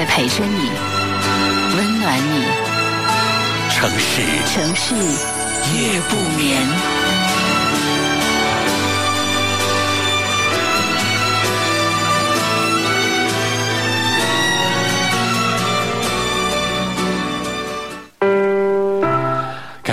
[0.00, 0.70] 在陪着你，
[1.76, 2.46] 温暖你。
[3.68, 4.94] 城市城市
[5.74, 6.99] 夜不眠。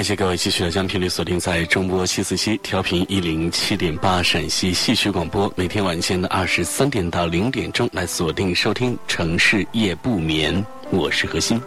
[0.08, 11.62] 谢谢各位继续的将频率锁定在中波七四七调频一零七点八陕西戏曲广播，每天晚间的二十三点到零点钟来锁定收听《城市夜不眠》，我是何欣。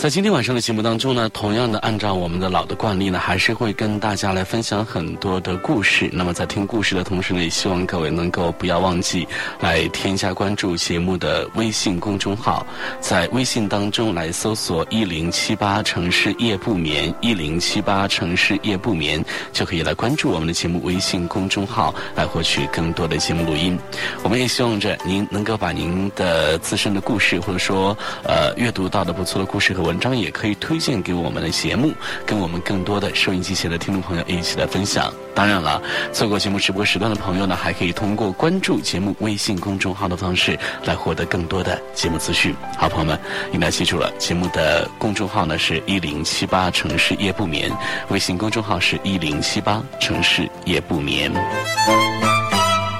[0.00, 6.08] 在今天晚上的节目当中呢，同样的按照我们的老的惯例呢，还是会跟大家来分享很多的故事。
[6.10, 9.28] 那么在听故事的同时呢，也希望各位能够不要忘记
[9.60, 12.66] 来添加关注节目的微信公众号，
[12.98, 23.78] 在微信当中来搜索“一零七八城市夜不眠”，一零七八城市夜不眠就可以来关注我们的节目微信公众号，来获取更多的节目录音。
[24.22, 31.92] 我们也希望着您能够把您的自身的故事，或者说呃阅读到的不错的故事和文文章，也可以推荐给我们的节目，
[32.24, 35.12] 跟我们更多的收音机前的听众朋友一起来分享。
[35.34, 42.54] 当然了，错过节目直播时段的朋友呢，还可以通过关注节目微信公众号的方式来获得更多的节目资讯。
[42.78, 43.18] 好，朋友们，
[43.52, 47.68] 应该记住了，节目的公众号呢是一零七八城市夜不眠，
[48.10, 51.32] 微信公众号是一零七八城市夜不眠。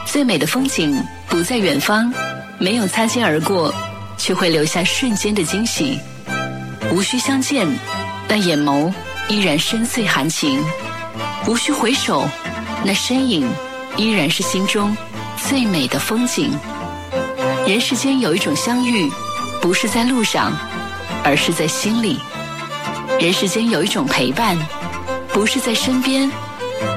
[0.07, 2.13] 最美的风景不在远方，
[2.59, 3.73] 没有擦肩而过，
[4.19, 5.97] 却会留下瞬间的惊喜。
[6.91, 7.67] 无需相见，
[8.27, 8.93] 但眼眸
[9.29, 10.59] 依然深邃含情；
[11.47, 12.29] 无需回首，
[12.85, 13.49] 那身影
[13.97, 14.97] 依然是心中
[15.49, 16.53] 最美的风景。
[17.67, 19.11] 人世间有一种相遇，
[19.63, 20.53] 不是在路上，
[21.23, 22.17] 而是在心里；
[23.21, 24.57] 人世间有一种陪伴，
[25.33, 26.31] 不是在身边，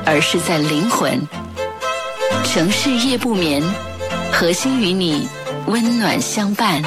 [0.05, 1.21] 而是在灵魂。
[2.43, 3.63] 城市夜不眠，
[4.31, 5.27] 核心与你
[5.67, 6.81] 温暖相伴。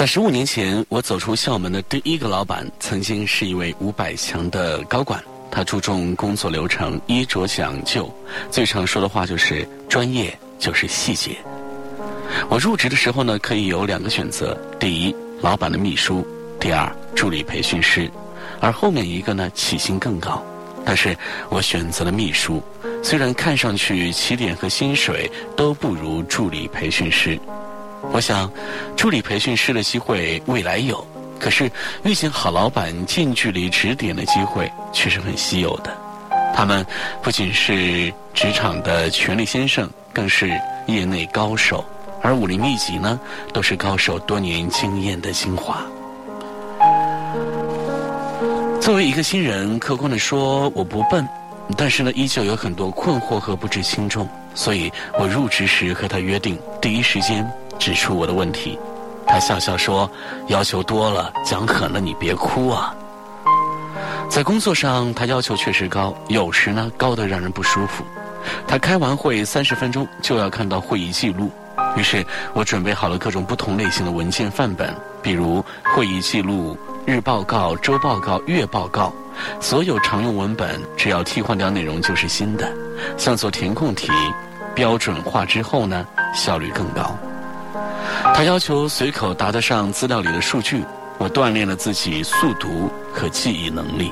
[0.00, 5.22] 在十五年前，我走出校门的第一个老板，曾经是一位五百强的高管。
[5.50, 8.10] 他注重工作流程，衣着讲究，
[8.50, 11.36] 最常说的话就是“专业就是细节”。
[12.48, 16.24] 我入职的时候呢，可以有两个选择：第一，老板的秘书；
[16.58, 18.10] 第二，助理培训师。
[18.58, 20.42] 而后面一个呢，起薪更高。
[20.82, 21.14] 但是
[21.50, 22.62] 我选择了秘书，
[23.02, 27.38] 虽然看上去起点和薪水都不如助理培训师。
[28.12, 28.50] 我想，
[28.96, 31.06] 助理培训师的机会未来有，
[31.38, 31.70] 可是
[32.02, 35.96] 遇见好老板近距离指点的机会却是很稀有的。
[36.54, 36.84] 他们
[37.22, 40.50] 不仅是职场的权力先生，更是
[40.86, 41.84] 业内高手，
[42.20, 43.18] 而武林秘籍呢，
[43.52, 45.84] 都是高手多年经验的精华。
[48.80, 51.26] 作为一个新人，客观的说，我不笨，
[51.76, 57.48] 但是呢，依旧有很多困惑和不知轻重，所以我入职时和他约定，第一时间。
[57.80, 58.78] 指出我的问题，
[59.26, 60.08] 他笑笑说
[60.48, 62.94] ：“要求多了，讲狠了，你别哭啊。”
[64.28, 68.04] 在工作上，他要求确实高，有时呢高的让人不舒服。
[68.68, 71.50] 他开完会三十分钟就要看到会议记录，
[71.96, 75.64] 于是我准备好了各种不同类型的文件范本，比如
[75.94, 79.12] 会议记录、日报告、周报告、月报告，
[79.58, 82.70] 所有常用文本只要替换掉内容就是新的。
[83.16, 84.12] 像做填空题，
[84.74, 87.18] 标准化之后呢，效率更高。
[88.40, 90.82] 他要求随口答得上资料里的数据，
[91.18, 94.10] 我锻炼了自己速读和记忆能力。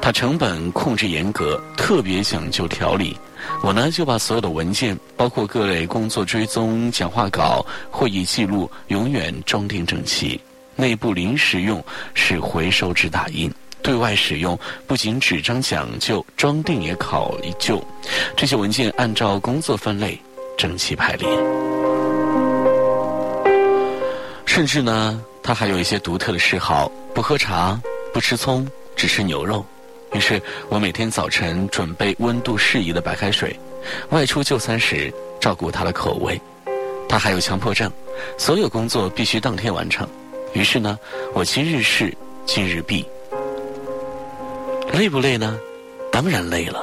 [0.00, 3.14] 他成本控制严格，特别讲究条理。
[3.62, 10.40] 我呢就把所有的文件，包括各类工作追踪、讲话稿、会议记录，永远装订整齐。
[10.74, 11.84] 内部临时用
[12.14, 17.86] 是回收纸打印，对外使用不仅纸张讲究，装订也考究。
[18.34, 20.18] 这些文件按照工作分类
[20.56, 21.28] 整齐排列。
[24.56, 27.78] 甚至呢，他还有一些独特的嗜好：不喝茶，
[28.10, 28.66] 不吃葱，
[28.96, 29.62] 只吃牛肉。
[30.14, 33.54] 于是我每天早晨准备温度适宜的白开水，
[34.08, 36.40] 外出就餐时照顾他的口味。
[37.06, 37.92] 他还有强迫症，
[38.38, 40.08] 所有工作必须当天完成。
[40.54, 40.98] 于是呢，
[41.34, 42.10] 我今日事
[42.46, 43.04] 今日毕。
[44.90, 45.58] 累不累呢？
[46.10, 46.82] 当然累了。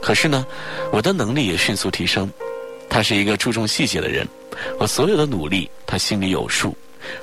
[0.00, 0.46] 可是呢，
[0.92, 2.30] 我的能力也迅速提升。
[2.88, 4.24] 他是一个注重细节的人，
[4.78, 6.72] 我所有的努力他心里有数。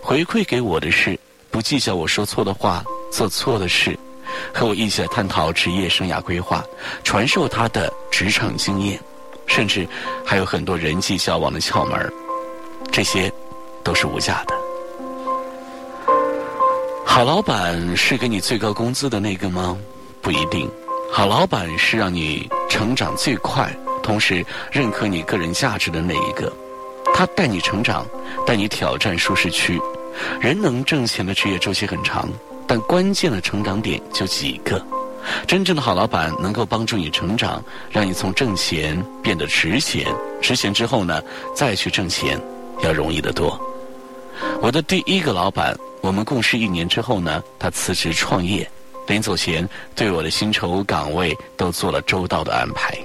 [0.02, 1.18] 回馈给我的是
[1.50, 3.98] 不计较我说错的话、做错的事，
[4.54, 6.64] 和我一起来探讨职业生涯规划，
[7.04, 9.00] 传授他的职场经验，
[9.46, 9.88] 甚至
[10.26, 12.14] 还有很多人际交往的窍门
[12.92, 13.32] 这些
[13.84, 14.56] 都是无价的。
[17.06, 19.78] 好老板是给你最高工资的那个吗？
[20.22, 20.70] 不一定。
[21.10, 23.74] 好老板是让你成长最快，
[24.04, 26.52] 同时认可你个人价值的那一个。
[27.18, 28.06] 他带你成长，
[28.46, 29.82] 带你挑战舒适区。
[30.40, 32.30] 人能挣钱的职业周期很长，
[32.68, 34.80] 但关键的成长点就几个。
[35.48, 37.60] 真正的好老板能够帮助你成长，
[37.90, 40.06] 让你从挣钱变得值钱。
[40.44, 41.20] 值钱之后呢，
[41.56, 42.40] 再去挣钱，
[42.84, 43.60] 要容易得多。
[44.62, 48.70] 我的第一个老板，我们共事一年之后呢，他辞职创业。
[49.08, 52.96] 临走前，对我的薪酬岗位都做了周到的安排。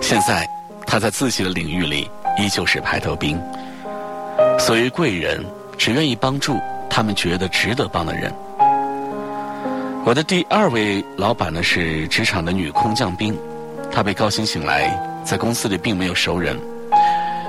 [0.00, 0.48] 现在，
[0.90, 3.40] 他在自己的领域里依旧是排头兵。
[4.58, 5.40] 所谓贵人，
[5.78, 6.58] 只愿意帮助
[6.90, 8.34] 他们觉得值得帮的人。
[10.04, 13.38] 我的第二位老板呢，是职场的女空降兵。
[13.92, 14.92] 她被高薪请来，
[15.24, 16.58] 在公司里并没有熟人。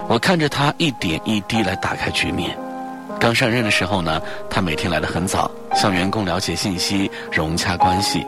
[0.08, 2.56] 我看着她一点一滴来打开局面。
[3.20, 4.22] 刚上任的时候呢，
[4.52, 8.20] 她每天来的很早，向员工了解信息，融洽关系；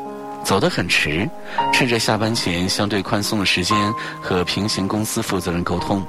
[0.43, 1.29] 走得很迟，
[1.71, 6.05] 趁着下班前相对宽松的时间和平行公司负责人沟通。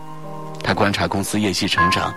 [0.62, 2.12] 他观察公司业绩成长，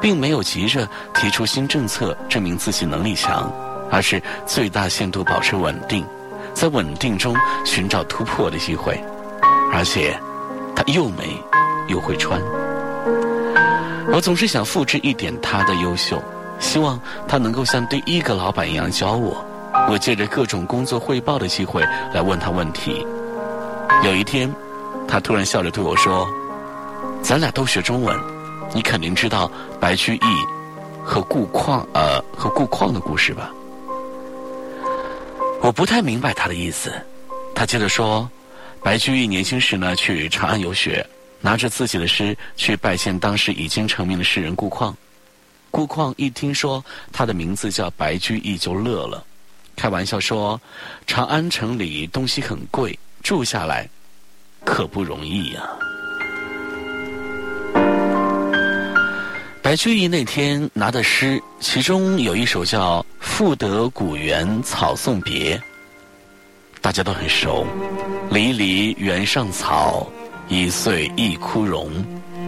[0.00, 3.50] 并没有急着提出新政策证明自己能力强，
[3.90, 6.04] 而是最大限度保持稳定，
[6.52, 7.34] 在稳定中
[7.64, 9.02] 寻找突破的机会。
[9.72, 10.18] 而且，
[10.76, 11.40] 他又美
[11.88, 12.40] 又会穿。
[14.12, 16.22] 我总是想复制一点他的优秀，
[16.58, 19.44] 希望他能够像第一个老板一样教我。
[19.88, 21.82] 我借着各种工作汇报的机会
[22.12, 23.06] 来问他问题。
[24.04, 24.52] 有一天，
[25.06, 26.28] 他突然笑着对我说
[27.22, 28.18] ：“咱俩都学中文，
[28.74, 29.50] 你肯定知道
[29.80, 33.52] 白居易和顾况呃和顾况的故事吧？”
[35.62, 36.92] 我不太明白他的意思。
[37.54, 38.28] 他接着说
[38.82, 41.06] ：“白居易年轻时呢，去长安游学。”
[41.40, 44.96] 拿着自己的诗去拜见当时已经成名的诗人顾况，
[45.70, 46.82] 顾况一听说
[47.12, 49.22] 他的名字叫白居易就乐了，
[49.76, 50.60] 开玩笑说
[51.06, 53.88] ：“长安城里东西很贵，住下来
[54.64, 55.62] 可不容易呀。”
[59.62, 65.56] 白居易那天拿的诗，其中有一首叫《赋得古原草送别》，
[66.80, 67.66] 大家都很熟
[68.30, 70.06] ，“离离原上草。”
[70.46, 71.90] 一岁一枯荣，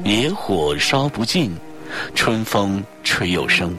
[0.05, 1.57] 野火烧不尽，
[2.15, 3.75] 春风吹又生。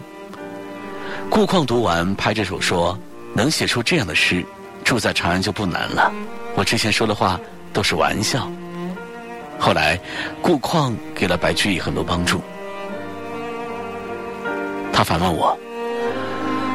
[1.29, 2.97] 顾况读完，拍着手说
[3.37, 4.43] ：“能写出这样的诗，
[4.83, 6.11] 住在长安就不难了。
[6.55, 7.39] 我之前说的话
[7.71, 8.49] 都是玩笑。”
[9.61, 9.99] 后来，
[10.41, 12.41] 顾况给了白居易很多帮助。
[14.91, 15.55] 他反问我：“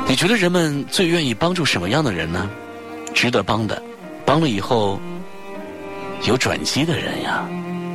[0.07, 2.49] 你觉得人们最愿意帮助什么样的人呢？
[3.13, 3.83] 值得帮的，
[4.25, 5.01] 帮了以后。”
[6.25, 7.45] 有转机的人呀，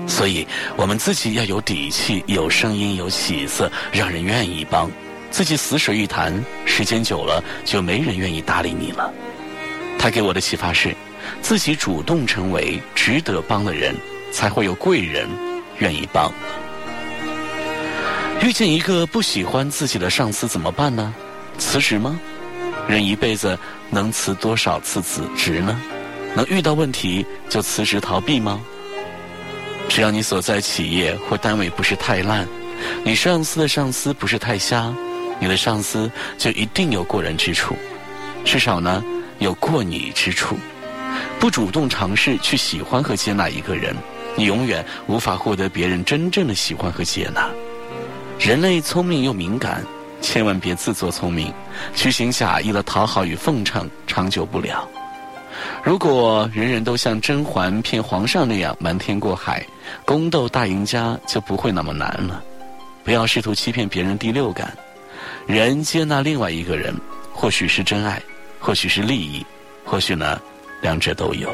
[0.06, 4.92] 所以我们自己要有底气、有声音、有起色，让人愿意帮。
[5.30, 6.34] 自己死水一潭，
[6.66, 9.14] 时间久了就没人愿意搭理你了。
[10.00, 10.96] 他给我的启发是：
[11.42, 13.96] 自己主动成为值得帮的人，
[14.32, 15.28] 才会有贵人
[15.80, 16.32] 愿意帮。
[18.42, 21.14] 遇见一个不喜欢自己的上司怎么办呢？
[21.58, 22.20] 辞职吗？
[22.88, 23.58] 人一辈子
[23.90, 25.80] 能辞多少次辞职呢？
[26.36, 28.62] 能遇到问题就辞职逃避吗？
[29.90, 32.48] 只要你所在企业或单位不是太烂，
[33.04, 34.94] 你上司的上司不是太瞎，
[35.40, 37.76] 你的上司就一定有过人之处，
[38.44, 39.04] 至少呢
[39.40, 40.58] 有过你之处。
[41.40, 43.96] 不主动尝试去喜欢和接纳一个人，
[44.36, 47.50] 你永远无法获得别人真正的喜欢和接纳。
[48.40, 49.84] 人类聪明又敏感，
[50.22, 51.54] 千万别自作聪明，
[51.96, 54.88] 虚情假意的讨好与奉承，长久不了。
[55.84, 59.66] 如果人人都像甄嬛骗皇上那样瞒天过海，
[60.06, 62.44] 宫斗大赢家就不会那么难了。
[63.04, 64.76] 不要试图欺骗别人第六感，
[65.46, 66.96] 人接纳另外一个人，
[67.34, 68.22] 或许是真爱，
[68.60, 69.46] 或许是利益，
[69.86, 70.40] 或许呢，
[70.82, 71.50] 两者都有。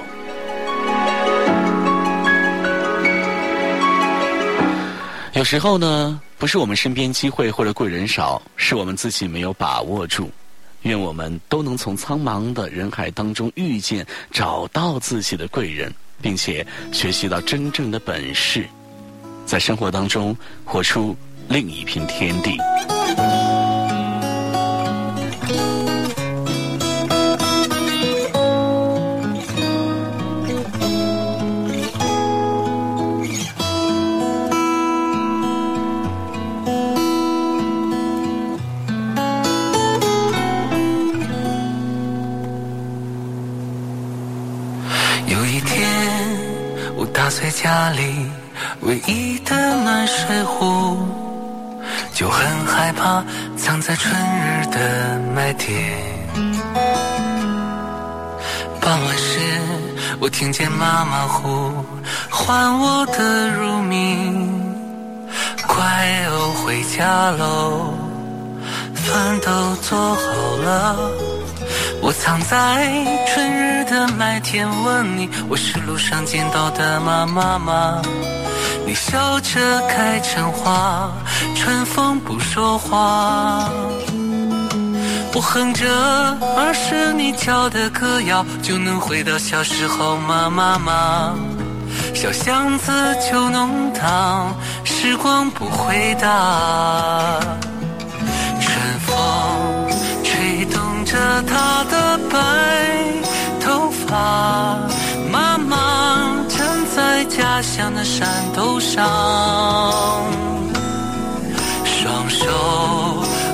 [5.33, 10.31] 有时候呢，不是我们身边机会或者贵人少，是我们自己没有把握住。
[10.83, 18.67] 愿我们都能从苍茫的人海当中遇见、找到自己的贵人，并且学习到真正的本事，
[19.45, 21.15] 在生活当中活出
[21.47, 22.57] 另一片天地。
[47.33, 48.29] 碎家里
[48.81, 50.95] 唯一的暖水壶，
[52.13, 53.23] 就很害怕
[53.57, 55.75] 藏在春日的麦田。
[58.79, 59.39] 傍晚时，
[60.19, 61.73] 我听见妈妈呼
[62.29, 64.63] 唤我的乳名，
[65.67, 65.81] 快
[66.27, 67.95] 哦，回家喽，
[68.93, 70.21] 饭都做好
[70.57, 71.32] 了。
[72.05, 72.85] 我藏在
[73.25, 78.01] 春日的麦田，问你，我是路上见到的妈妈吗？
[78.85, 81.09] 你笑着开成花，
[81.55, 83.69] 春风不说话。
[85.33, 85.87] 我哼着
[86.57, 90.49] 儿时你教的歌谣，就能回到小时候吗？
[90.49, 91.33] 妈妈，
[92.13, 92.91] 小巷子
[93.31, 97.39] 旧弄堂，时光不回答。
[101.13, 102.37] 着她的白
[103.61, 104.79] 头发，
[105.31, 106.57] 妈妈站
[106.95, 109.05] 在家乡的山头上，
[111.85, 112.47] 双手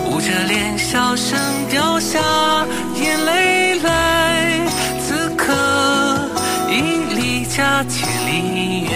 [0.09, 1.37] 捂着脸，小声
[1.69, 2.17] 掉下
[2.95, 4.65] 眼泪来。
[5.05, 5.53] 此刻
[6.69, 6.73] 已
[7.13, 8.95] 离家千里远，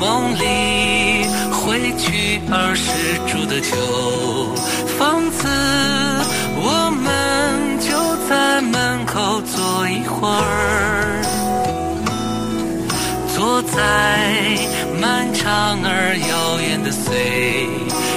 [0.00, 2.90] 梦里回去儿时
[3.30, 4.57] 住的旧。
[4.98, 5.46] 房子，
[6.56, 7.88] 我们就
[8.28, 11.22] 在门口坐一会儿，
[13.32, 14.58] 坐在
[15.00, 17.68] 漫长而遥远的岁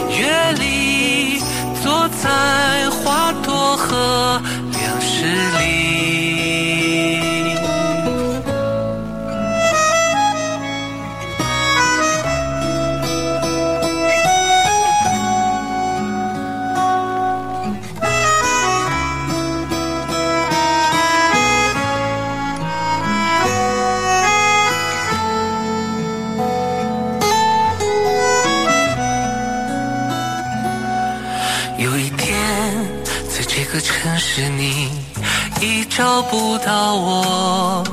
[0.10, 1.40] 月里，
[1.84, 5.28] 坐在花朵和粮食
[5.60, 6.21] 里。
[35.94, 37.84] 找不到我，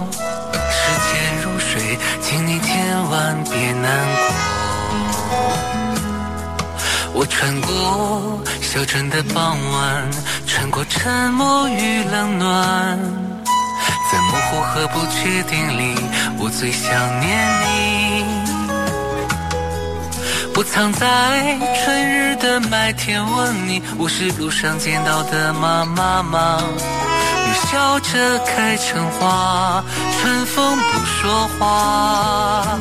[0.53, 4.21] 时间如水，请你千万别难过。
[7.13, 10.09] 我穿过小镇的傍晚，
[10.47, 12.97] 穿过沉默与冷暖，
[14.13, 15.97] 在模糊和不确定里，
[16.39, 16.89] 我最想
[17.19, 18.25] 念你。
[20.55, 26.63] 我藏在春日的麦田，问你，我是路上见到的妈妈吗？
[27.49, 29.83] 你笑着开成花，
[30.21, 32.79] 春风不说话。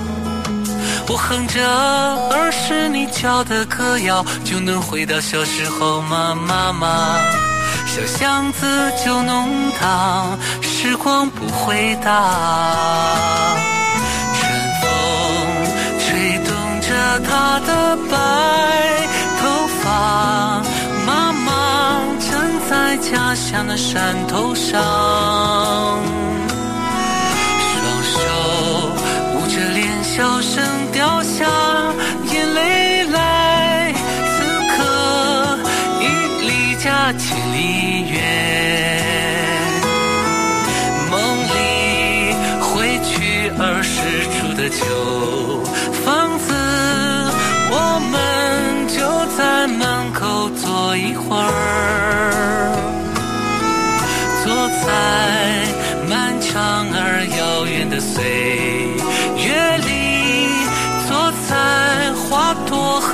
[1.07, 1.65] 我哼着
[2.35, 6.35] 儿时你教的歌谣，就能回到小时候吗？
[6.35, 7.15] 妈妈，
[7.85, 13.55] 小巷子旧弄堂，时光不回答。
[14.35, 14.89] 春风
[16.03, 16.87] 吹动着
[17.21, 18.17] 她的白
[19.39, 19.47] 头
[19.81, 20.61] 发，
[23.47, 24.83] 家乡的山头上，
[27.71, 28.19] 双手
[29.35, 30.61] 捂着脸，小声
[30.91, 31.45] 掉下
[32.29, 33.93] 眼泪来。
[34.27, 34.43] 此
[34.75, 34.83] 刻
[36.01, 36.03] 已
[36.45, 38.19] 离家千里远，
[41.09, 41.15] 梦
[41.47, 41.55] 里
[42.59, 43.95] 回去儿时
[44.41, 44.83] 住的旧
[46.03, 46.53] 房子。
[47.69, 47.73] 我
[48.11, 48.13] 们
[48.89, 48.97] 就
[49.37, 51.47] 在门口坐一会儿，
[56.57, 58.23] 长而遥远的岁
[59.45, 59.91] 月里，
[61.07, 61.53] 坐在
[62.15, 63.13] 花朵和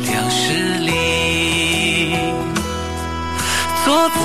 [0.00, 2.16] 粮食里，
[3.84, 4.08] 坐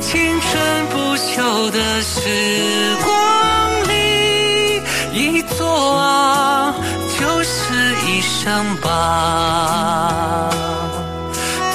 [0.00, 2.14] 青春不朽的时
[3.04, 3.10] 光
[3.88, 4.80] 里，
[5.12, 5.66] 一坐
[5.98, 6.72] 啊。
[7.18, 7.50] 就是
[8.06, 10.48] 一生吧，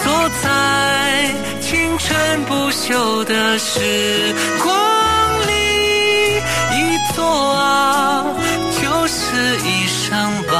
[0.02, 0.46] 坐在
[1.60, 2.08] 青春
[2.46, 4.74] 不朽的时光，
[7.34, 8.26] 啊，
[8.82, 10.58] 就是一生吧。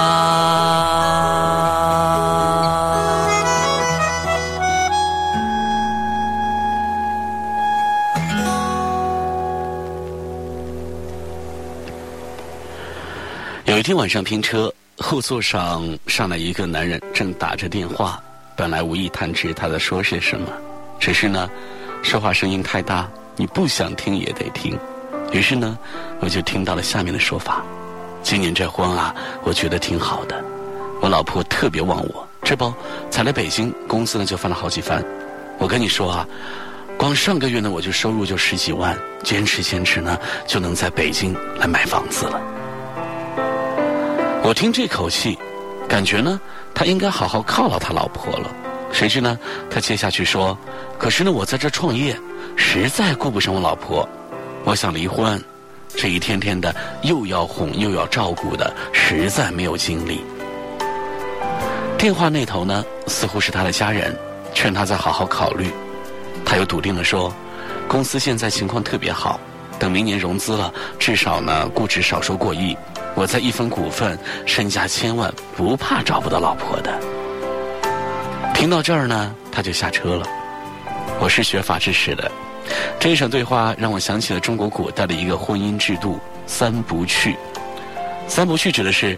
[13.66, 14.74] 有一天晚上拼车。
[15.04, 18.22] 后座上上来一个男人，正打着电话。
[18.56, 20.48] 本来无意探知他在说些什么，
[21.00, 21.50] 只是呢，
[22.04, 24.78] 说话声音太大，你不想听也得听。
[25.32, 25.78] 于是呢，
[26.20, 27.64] 我就听到了下面的说法：
[28.22, 30.44] 今年这婚啊，我觉得挺好的。
[31.00, 32.72] 我老婆特别旺我，这不
[33.10, 35.04] 才来北京，工资呢就翻了好几番。
[35.58, 36.28] 我跟你说啊，
[36.98, 42.42] 光上个月呢，我就收入就十几万，坚持坚持呢，就能在北京来买房子了。
[44.44, 45.38] 我听这口气，
[45.88, 46.40] 感觉呢，
[46.74, 48.52] 他应该好好犒劳他老婆了。
[48.92, 50.58] 谁知呢，他接下去说
[51.00, 52.20] ：“可是呢，我在这创业，
[52.58, 54.08] 实在顾不上我老婆，
[54.64, 55.42] 我想离婚。
[55.94, 60.24] 这一天天的又要哄又要照顾的，实在没有精力。”
[62.00, 64.18] 电话那头呢，似乎是他的家人，
[64.54, 65.70] 劝他再好好考虑。
[66.46, 67.34] 他又笃定地说
[67.88, 69.40] ：“公司现在情况特别好，
[69.78, 72.76] 等明年融资了，至少呢，估值少说过亿。
[73.14, 76.98] 我再一分股份，身家千万，不怕找不到老婆的。”
[78.56, 80.26] 听到这儿呢，他就下车了。
[81.20, 82.32] 我是学法制史的，
[83.00, 87.36] 这一场对话让我想起了中国古代的一个婚姻制度“三不去”。
[88.28, 89.18] 三不去指的是。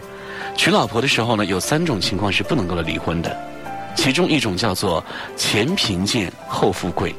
[0.56, 3.36] 娶老婆的时候呢，有三种情况是不能够离婚的，
[3.96, 5.04] 其中一种叫做
[5.36, 7.12] 前贫贱后富贵，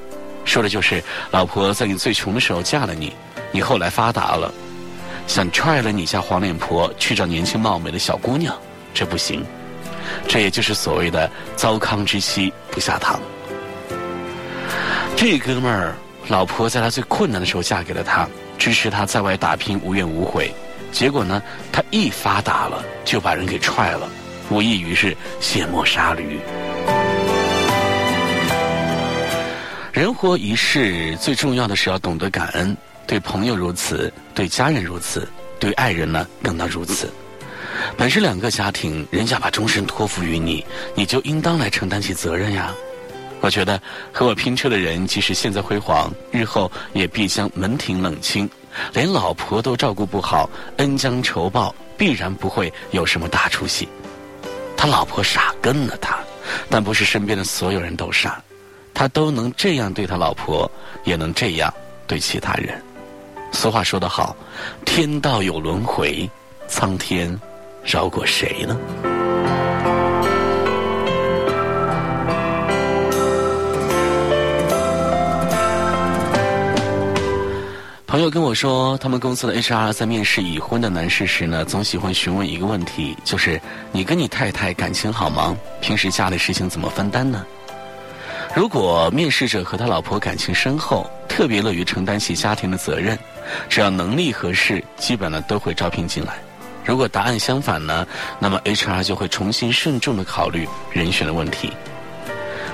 [0.45, 3.13] 说的就是老婆在你最穷的时候嫁了你，
[3.51, 4.53] 你后来发达了，
[5.27, 8.55] 想踹了你家黄脸婆去找年轻貌美的小姑娘，
[8.93, 9.43] 这不行，
[10.29, 13.19] 这也就是所谓的糟糠之妻不下堂。
[15.17, 15.93] 这哥们儿，
[16.27, 18.27] 老婆在他最困难的时候嫁给了他，
[18.57, 20.51] 支持他在外打拼，无怨无悔。
[20.91, 21.41] 结果呢，
[21.71, 24.09] 他一发达了就把人给踹了，
[24.49, 26.39] 无异于是卸磨杀驴。
[29.91, 35.27] 人活一世，最重要的是要懂得感恩，对朋友如此，对家人如此，
[35.59, 37.07] 对爱人呢更当如此。
[37.95, 40.65] 本是两个家庭，人家把终身托付于你，
[40.95, 42.73] 你就应当来承担起责任呀。
[43.41, 43.79] 我觉得
[44.11, 48.49] 和我拼车的人，即使现在辉煌，日后也必将门庭冷清。
[48.91, 53.87] 连老婆都照顾不好，恩将仇报，必然不会有什么大出息。
[54.75, 56.19] 他老婆傻跟了他，
[56.69, 58.41] 但不是身边的所有人都傻，
[58.93, 60.69] 他都能这样对他老婆，
[61.05, 61.73] 也能这样
[62.05, 62.81] 对其他人。
[63.51, 64.35] 俗话说得好，
[64.83, 66.29] 天道有轮回，
[66.67, 67.39] 苍天
[67.83, 68.77] 饶过谁呢？
[78.15, 83.59] 朋友跟我说，他们公司的 HR 在面试已婚的男士时呢，总喜欢询问一个问题，就是
[83.91, 85.53] 你跟你太太感情好吗？
[85.81, 87.45] 平时家里事情怎么分担呢？
[88.55, 93.19] 如果面试者和他老婆感情深厚，特别乐于承担起家庭的责任，
[93.67, 96.35] 只要能力合适，基本呢都会招聘进来。
[96.85, 98.07] 如果答案相反呢，
[98.39, 101.69] 那么 HR 就会重新慎重的考虑人选的问题。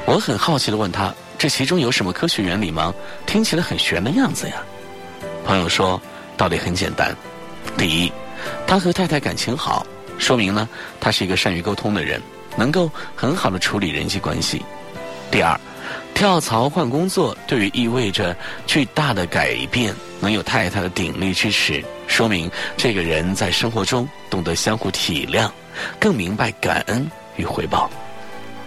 [0.06, 2.94] 我很好奇的问他，这其中有什么科学原理吗？
[3.26, 4.62] 听起来很玄的样子呀。
[5.44, 6.02] 朋友说
[6.38, 7.16] ：“道理很简单，
[7.78, 8.12] 第一，
[8.66, 9.86] 他和太太感情好，
[10.18, 10.68] 说明呢，
[11.00, 12.22] 他是一个善于沟通的人，
[12.56, 14.64] 能够很好的处理人际关系。
[15.30, 15.60] 第二，
[16.14, 18.36] 跳槽换工作对于意味着
[18.68, 25.50] 巨大的改变，能有太太的鼎力支持，说明这个人在生活中懂得相互体谅，
[26.00, 27.90] 更明白感恩与回报。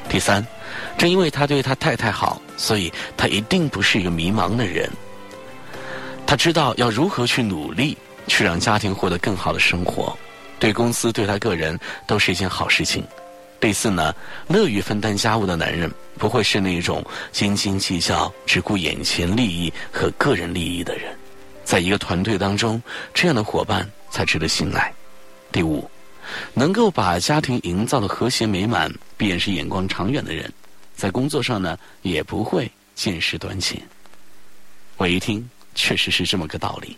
[0.08, 0.44] 第三，
[0.98, 4.90] 正因为他对他太太好，所以他一定不是一个迷茫的人。”
[6.34, 10.18] 他知道要如何去努力，去让家庭获得更好的生活，
[10.58, 13.04] 对公司对他个人都是一件好事情。
[13.60, 14.12] 第四呢，
[14.48, 21.16] 乐于分担家务的男人不会是那种斤斤计较、只顾眼前利益和个人利益的人。
[21.62, 22.82] 在一个团队当中，
[23.14, 24.92] 这样的伙伴才值得信赖。
[25.52, 25.88] 第五，
[26.52, 30.52] 能够把家庭营造的和谐美满，必然是眼光长远的人，
[30.96, 33.80] 在工作上呢也不会见识短浅。
[34.96, 35.48] 我一听。
[35.74, 36.96] 确实是这么个道理。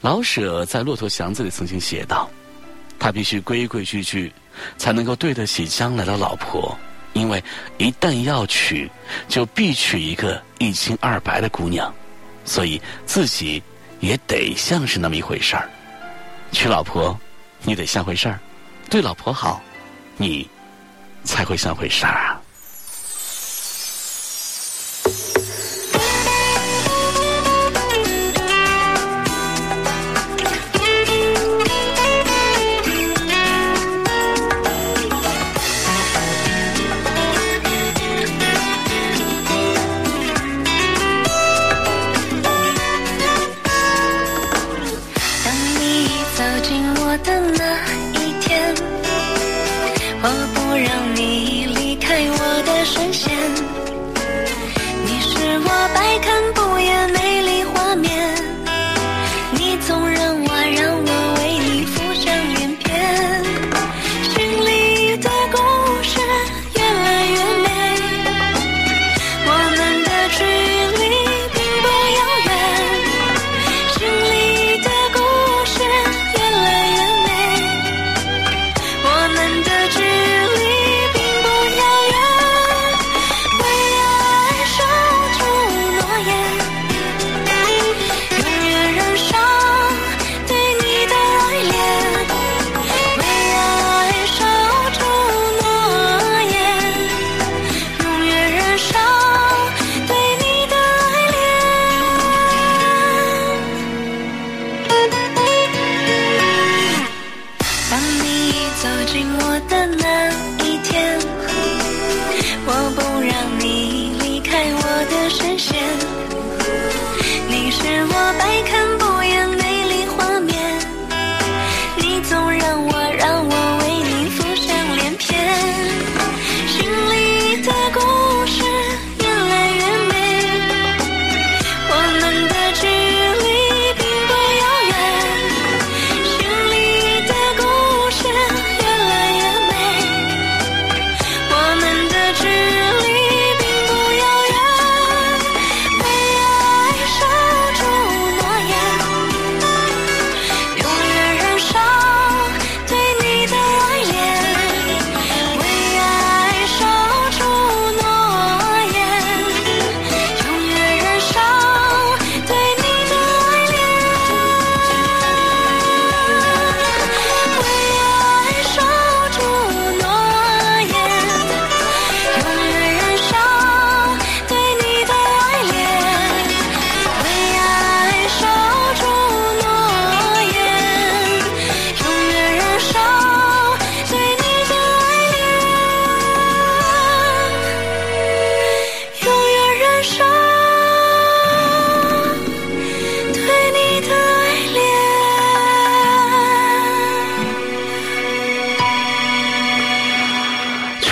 [0.00, 2.30] 老舍在《骆驼祥子》里曾经写道
[2.98, 4.32] ：“他必须规规矩矩，
[4.78, 6.76] 才能够对得起将来的老婆。
[7.12, 7.42] 因为
[7.76, 8.90] 一旦要娶，
[9.28, 11.92] 就必娶一个一清二白的姑娘，
[12.44, 13.62] 所以自己
[13.98, 15.68] 也得像是那么一回事儿。
[16.52, 17.18] 娶老婆，
[17.62, 18.38] 你得像回事儿；
[18.88, 19.60] 对老婆好，
[20.16, 20.48] 你
[21.24, 22.40] 才会像回事儿啊。”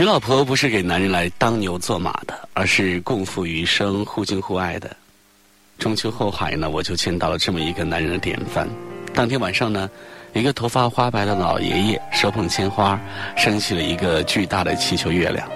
[0.08, 4.96] 老婆不是给男人来当牛做马的，而是共赴余生、互敬互爱的。
[5.78, 8.66] 中秋后海呢，我就见到了这么一个男人的典范。
[9.12, 9.86] 当天晚上呢，
[10.32, 12.98] 一个头发花白的老爷爷手捧鲜花，
[13.36, 15.46] 升起了一个巨大的气球月亮。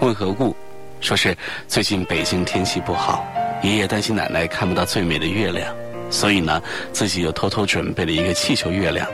[0.00, 0.54] 问何故？
[1.00, 3.26] 说是最近北京天气不好，
[3.64, 5.74] 爷爷担心奶奶看不到最美的月亮，
[6.08, 9.04] 所以呢，自己又偷偷准备了一个气球月亮。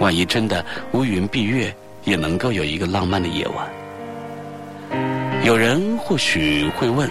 [0.00, 3.81] 万一真的乌云蔽月，也能够有一个浪漫的夜晚。
[5.44, 7.10] 有人或许会问：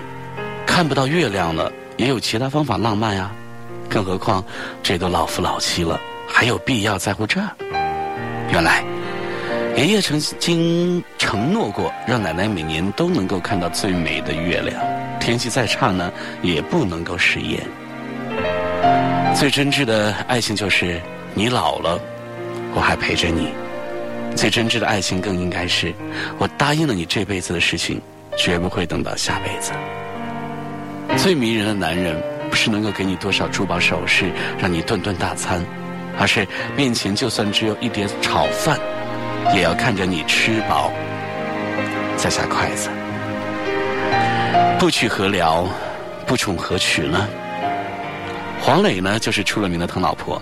[0.66, 3.32] 看不到月亮了，也有其他方法浪漫呀？
[3.90, 4.44] 更何况
[4.82, 7.42] 这都老夫老妻了，还有必要在乎这？
[8.52, 8.84] 原来，
[9.76, 14.82] 爷爷曾经承诺过，让奶奶每年都能够看到最美的月亮，
[15.20, 17.60] 天气再差呢，也不能够食言。
[19.36, 21.02] 最真挚的爱情就是，
[21.34, 22.00] 你老了，
[22.74, 23.50] 我还陪着你。
[24.36, 25.94] 最真挚的爱情更应该是，
[26.38, 28.02] 我答应了你这辈子的事情，
[28.38, 29.72] 绝不会等到下辈子。
[31.18, 35.64] 最迷人的男人，不是能够给你多少珠宝首饰，让你顿顿大餐，
[36.18, 38.80] 而是面前就算只有一碟炒饭，
[39.54, 40.92] 也要看着你吃饱，
[42.18, 42.90] 再下筷子。
[44.80, 45.68] 不娶何聊，
[46.26, 47.28] 不宠何娶呢？
[48.60, 50.42] 黄磊呢，就是出了名的疼老婆。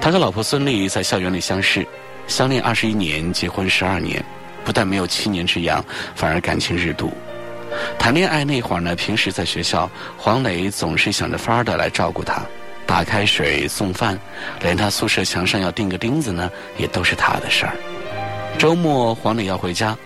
[0.00, 1.86] 他和老婆孙俪在校园里相识。
[2.26, 4.24] 相恋二十一年，结婚十二年，
[4.64, 7.12] 不但没有七年之痒，反而感情日度。
[7.98, 12.42] 谈恋爱那会儿呢，平时在学校，黄磊总是想着法儿的来照顾她，
[12.86, 14.18] 打开水、送饭，
[14.60, 17.72] 连他宿舍墙上要钉个钉子呢，也都是他的事儿。
[18.58, 19.96] 周末黄磊要回家，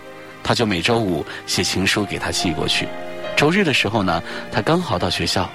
[0.43, 2.87] 他就每周五写情书给他寄过去。
[3.35, 5.49] 周日的时候呢，他刚好到学校，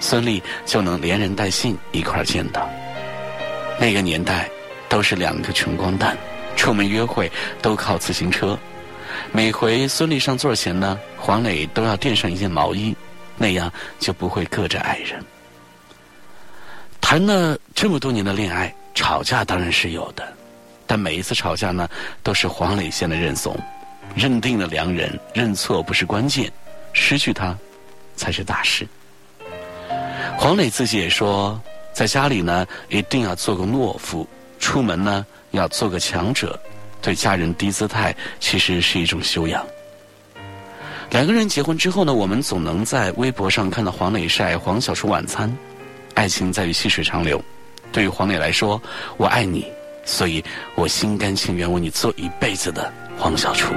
[0.00, 2.68] 孙俪就能连人带信一块儿见到。
[3.78, 4.48] 那个年代。
[4.96, 6.16] 都是两个穷光蛋，
[6.56, 7.30] 出门约会
[7.60, 8.58] 都靠自行车。
[9.30, 12.96] 每回孙俪上座前呢，黄磊都要垫上一件毛衣，
[13.36, 15.22] 那样就不会硌着爱人。
[16.98, 20.26] 谈了这么多年的恋爱，吵架当然是有的，
[20.86, 21.86] 但每一次吵架呢，
[22.22, 23.54] 都是黄磊先的认怂，
[24.14, 26.50] 认定了良人，认错不是关键，
[26.94, 27.54] 失去他
[28.16, 28.88] 才是大事。
[30.38, 31.60] 黄磊自己也说，
[31.92, 34.26] 在家里呢，一定要做个懦夫。
[34.58, 36.58] 出门呢，要做个强者，
[37.00, 39.64] 对家人低姿态，其实是一种修养。
[41.10, 45.54] 两个人结婚之后呢，我们总能在微博上看到黄磊晒黄小厨晚餐。
[46.14, 47.40] 爱情在于细水长流，
[47.92, 48.80] 对于黄磊来说，
[49.16, 49.66] 我爱你，
[50.04, 50.42] 所以
[50.74, 53.74] 我心甘情愿为你做一辈子的黄小厨。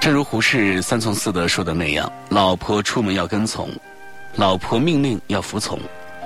[0.00, 3.68] 正如胡适三从四德说的那样，老婆出门要跟从，
[4.36, 5.78] 老婆命令要服从。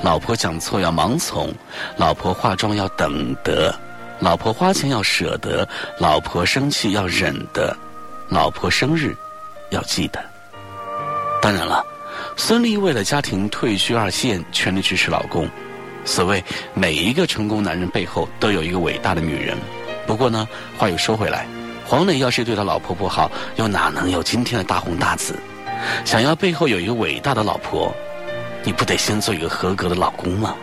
[0.02, 1.52] 老婆讲错要盲从，
[1.96, 3.74] 老婆化妆要等得，
[4.20, 5.66] 老婆花钱要舍得，
[5.98, 7.74] 老婆生气要忍得，
[8.28, 9.16] 老婆生日
[9.70, 10.22] 要记得。
[11.40, 11.84] 当然了，
[12.36, 15.48] 孙俪为了家庭退居二线，全力支持老公。
[16.04, 16.42] 所谓
[16.74, 19.56] 每一个成功男人背后都有一个伟大的女人。
[20.06, 21.46] 不过呢，话又说回来，
[21.86, 25.34] 黄磊要是对他老婆不好，又哪能有今天的大红大紫？
[26.04, 27.94] 想要背后有一个伟大的老婆。
[28.64, 30.56] 你不得先做一个合格的老公吗？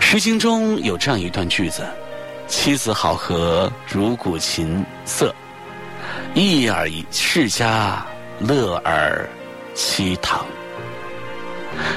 [0.00, 1.84] 诗经》中有这样一段句子
[2.46, 5.34] ：“妻子好合，如鼓琴瑟，
[6.34, 8.06] 一而世家，
[8.38, 9.28] 乐而
[9.74, 10.46] 妻堂。”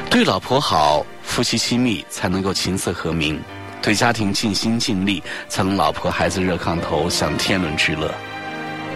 [0.09, 3.37] 对老婆好，夫妻亲密，才能够琴瑟和鸣；
[3.83, 8.11] 对家庭尽心尽力，才能老婆孩子热炕头，享天伦之乐。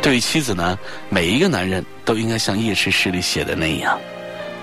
[0.01, 0.79] 对于妻子呢，
[1.10, 3.99] 每一个男人都应该像《夜市诗》里写的那样，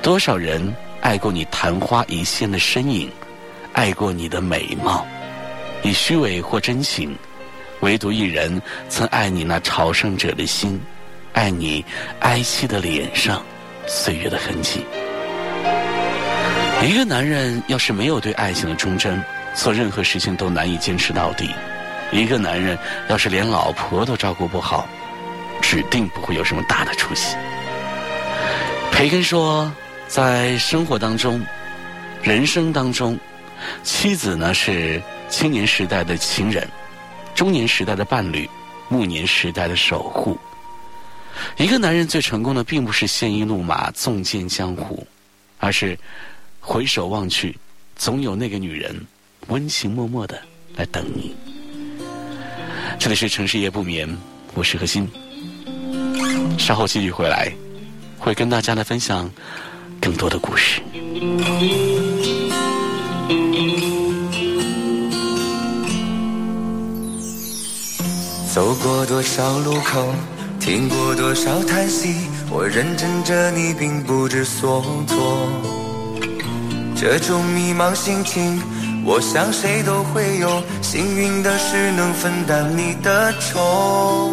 [0.02, 0.74] 多少人。
[1.06, 3.08] 爱过你昙花一现的身影，
[3.74, 5.06] 爱过你的美貌，
[5.84, 7.16] 以虚伪或真情，
[7.78, 10.82] 唯独一人曾爱你那朝圣者的心，
[11.32, 11.84] 爱你
[12.18, 13.40] 哀戚的脸上
[13.86, 14.84] 岁月的痕迹。
[16.82, 19.22] 一个男人要是没有对爱情的忠贞，
[19.54, 21.46] 做任何事情都难以坚持到底；
[22.10, 22.76] 一个男人
[23.08, 24.88] 要是连老婆都照顾不好，
[25.62, 27.36] 指定不会有什么大的出息。
[28.90, 29.72] 培根说。
[30.08, 31.44] 在生活当中，
[32.22, 33.18] 人生当中，
[33.82, 36.66] 妻子呢是青年时代的情人，
[37.34, 38.48] 中年时代的伴侣，
[38.88, 40.38] 暮年时代的守护。
[41.58, 45.06] 一个男人最成功的，并不是鲜衣怒马、纵剑江湖，
[45.58, 45.98] 而是
[46.60, 47.54] 回首望去，
[47.96, 48.94] 总有那个女人
[49.48, 50.40] 温情脉脉的
[50.76, 51.36] 来等你。
[52.98, 54.08] 这里是城市夜不眠，
[54.54, 55.06] 我是何欣，
[56.58, 57.52] 稍后继续回来，
[58.18, 59.30] 会跟大家来分享。
[60.00, 60.80] 更多的故事。
[68.54, 70.14] 走过多少路口，
[70.58, 72.14] 听过多少叹息，
[72.50, 75.48] 我认真着你，并不知所措。
[76.96, 78.58] 这种迷茫心情，
[79.04, 80.62] 我想谁都会有。
[80.80, 84.32] 幸运的是能分担你的愁，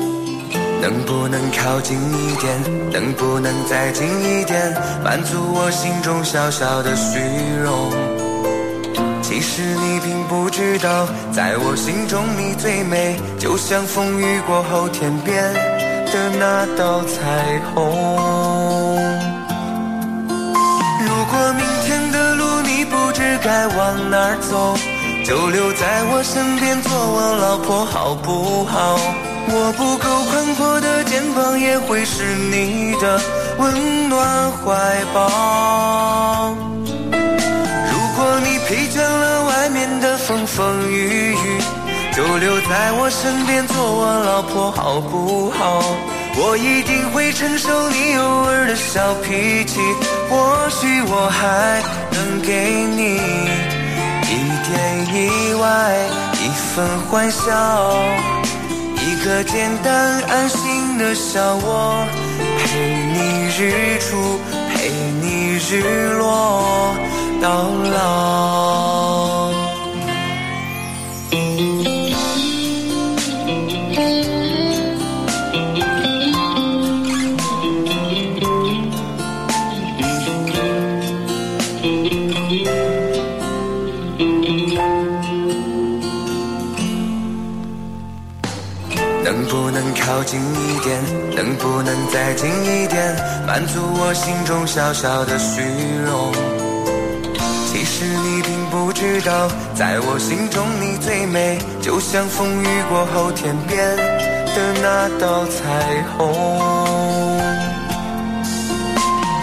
[0.83, 2.91] 能不能靠近一点？
[2.91, 4.75] 能不能再近一点？
[5.01, 7.19] 满足我心中小小的虚
[7.63, 7.89] 荣。
[9.21, 15.53] 其实你并不知道，在我心中你最美，就像风雨过后天边
[16.11, 17.87] 的那道彩虹。
[20.99, 24.75] 如果明天的路你不知该往哪儿走，
[25.25, 28.99] 就留在我身边做我老婆好不好？
[29.47, 33.19] 我不够宽阔的肩膀也会是你的
[33.57, 36.55] 温暖怀抱。
[37.91, 41.61] 如果你疲倦了，外面的风风雨雨，
[42.15, 45.83] 就留在我身边做我老婆好不好？
[46.35, 49.79] 我一定会承受你偶尔的小脾气，
[50.29, 51.79] 或许我还
[52.11, 53.21] 能给你
[54.25, 54.33] 一
[54.65, 54.73] 点
[55.13, 55.93] 意外，
[56.41, 57.51] 一份欢笑，
[59.05, 62.07] 一个简单安心的小窝，
[62.57, 62.79] 陪
[63.13, 64.39] 你日出，
[64.73, 64.89] 陪
[65.21, 66.95] 你日落。
[67.41, 69.22] 到老，
[90.33, 90.99] 近一点？
[91.35, 93.15] 能不能再近一点？
[93.45, 95.61] 满足我心中小小的虚
[96.07, 96.33] 荣。
[97.69, 106.33] 其实你并不知道，在我心中你最美，就像风雨过后天边的那道彩虹。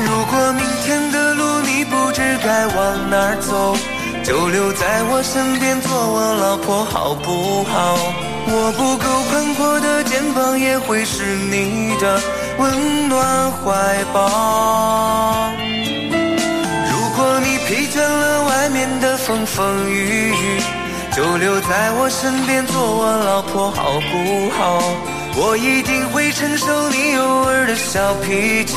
[0.02, 3.76] 如果明天的路你不知该往哪儿走，
[4.24, 7.94] 就留在我身边做我老婆好不好？
[8.52, 9.06] 我不够
[10.04, 12.20] 肩膀也会是你的
[12.58, 15.50] 温暖怀抱。
[16.90, 20.60] 如果你疲倦了，外面的风风雨雨，
[21.14, 24.82] 就留在我身边做我老婆好不好？
[25.36, 28.74] 我一定会承受你偶尔的小脾气，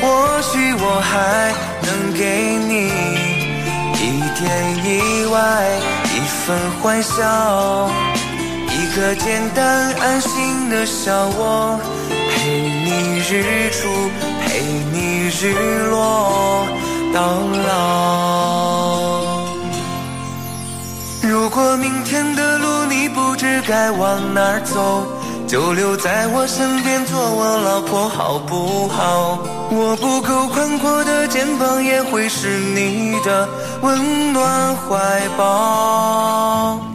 [0.00, 1.54] 或许我还
[1.86, 2.90] 能给你
[3.94, 4.42] 一点
[4.84, 5.38] 意外，
[6.12, 7.88] 一份欢笑，
[8.82, 11.78] 一个简单安心的小窝，
[12.34, 12.50] 陪
[12.84, 13.88] 你日出，
[14.44, 14.60] 陪
[14.92, 15.54] 你日
[15.88, 16.66] 落。
[17.14, 17.20] 到
[17.68, 19.44] 老。
[21.22, 25.06] 如果明天的路你不知该往哪儿走，
[25.46, 29.38] 就留在我身边做我老婆好不好？
[29.70, 33.48] 我不够宽阔的肩膀也会是你的
[33.80, 34.98] 温暖怀
[35.36, 36.91] 抱。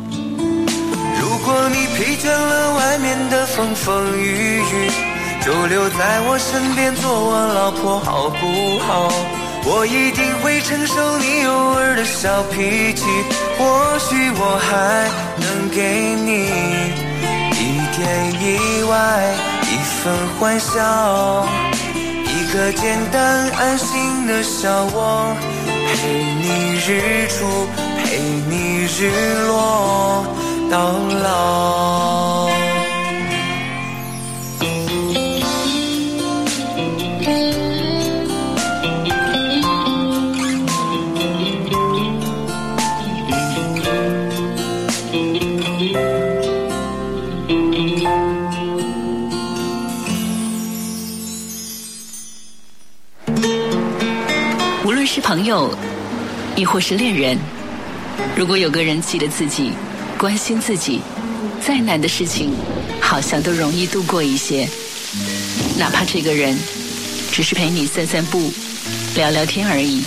[1.47, 4.91] 如果你疲倦了，外面的风风雨雨，
[5.39, 9.09] 就留在我身边做我老婆好不好？
[9.63, 13.05] 我一定会承受你偶尔的小脾气，
[13.57, 15.07] 或许我还
[15.39, 16.51] 能给你
[17.55, 18.05] 一点
[18.43, 19.33] 意外，
[19.71, 21.47] 一份欢笑，
[21.95, 25.33] 一个简单安心的小窝，
[25.63, 26.09] 陪
[26.43, 27.65] 你日出，
[28.03, 30.25] 陪你日落，
[30.69, 30.91] 到
[31.23, 32.47] 老。
[55.23, 55.69] 朋友，
[56.55, 57.37] 亦或是恋人，
[58.33, 59.73] 如果有个人记得自己，
[60.17, 60.99] 关心自己，
[61.61, 62.51] 再难的事情，
[62.99, 64.67] 好像都容易度过一些。
[65.77, 66.57] 哪怕这个人
[67.31, 68.51] 只是陪你散散步、
[69.15, 70.03] 聊聊天而已。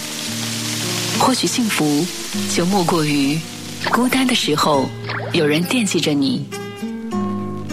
[1.18, 2.04] 或许幸福
[2.52, 3.38] 就莫过于
[3.90, 4.88] 孤单的时候
[5.32, 6.44] 有人惦记着你。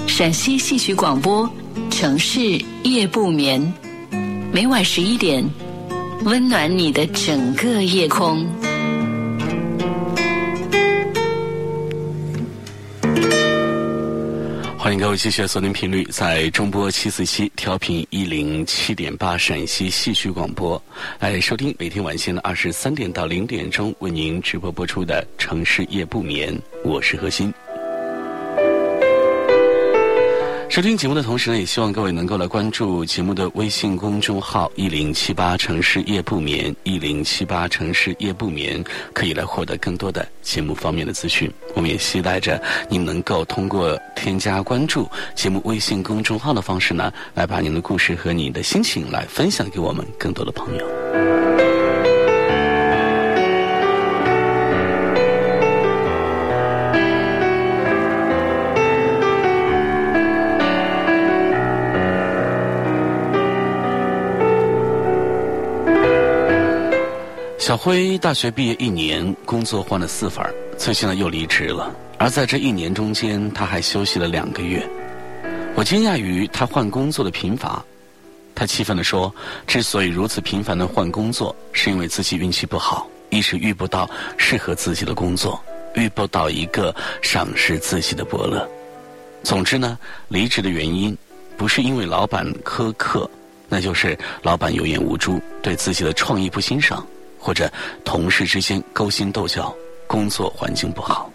[0.06, 1.50] 陕西戏曲广播，
[1.90, 3.74] 城市夜不眠，
[4.52, 5.44] 每晚十一点。
[6.24, 8.46] 温暖你的整个夜空。
[14.88, 20.82] 欢迎各位继续锁定频率，在中波七四七调频一零七点八陕西戏曲广播，
[21.20, 27.54] 来收听每天晚间的二十三点到零点钟为您直播播出的《城市夜不眠》，我是何鑫。
[30.78, 41.52] 收听节目的同时呢，也希望各位能够来关注节目的微信公众号“一零七八城市夜不眠”，一零七八城市夜不眠，可以来获得更多的节目方面的资讯。
[41.74, 42.62] 我们也期待着
[42.92, 51.77] 您能够通过添加关注节目微信公众号的方式呢，来把您的故事和你的心情来分享给我们更多的朋友。
[67.68, 70.42] 小辉大学毕业一年，工作换了四份
[70.78, 71.94] 最近呢又离职了。
[72.18, 74.90] 而在这一年中间，他还休息了两个月。
[75.76, 77.70] 我惊讶于他换工作的频繁。
[78.56, 79.36] 他气愤地说
[79.68, 85.62] ：“之所以如此频繁的换工作，是因为自己运气不好，一时遇不到适合自己的工作，
[85.94, 88.66] 遇不到一个赏识自己的伯乐。
[89.44, 90.00] 总之呢，
[90.30, 91.14] 离职的原因
[91.58, 93.30] 不是因为老板苛刻，
[93.68, 97.06] 那就是老板有眼无珠，对自己的创意不欣赏。”
[97.48, 97.72] 或者
[98.04, 99.74] 同事之间勾心斗角，
[100.06, 101.32] 工作环境不好。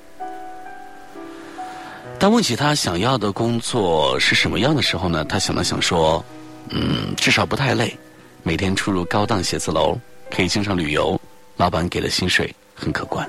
[2.18, 5.24] 当问起他想要的工作是什么样的时候呢？
[5.24, 6.22] 他想了想说
[6.68, 7.96] ：“嗯，至少不太累，
[8.42, 9.98] 每天出入高档写字楼，
[10.30, 11.18] 可以经常旅游，
[11.56, 13.26] 老板给的薪水很可观。”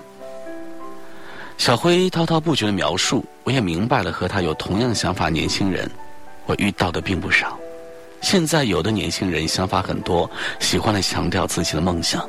[1.58, 5.90] 小辉滔滔不绝的描述，我也明白了和他有同样想法年轻人，
[6.48, 7.58] 我遇到的并不少。
[8.20, 12.28] 现在有的年轻人想法很多，喜欢来强调自己的梦想。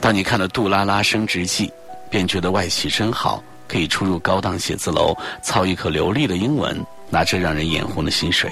[0.00, 1.66] 当你看了《杜拉拉升职记》，
[2.10, 6.78] 便觉得外企真好，可以出入高档写字楼，操一口流利的英文，
[7.08, 8.50] 拿着让人眼红的薪水。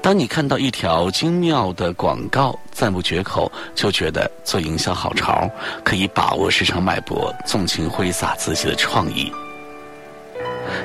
[0.00, 5.50] 当你看到一条精妙的广告，赞不绝口，就觉得做营销好潮，
[5.84, 9.32] 可以把握市场脉搏，纵情挥洒自己的创意。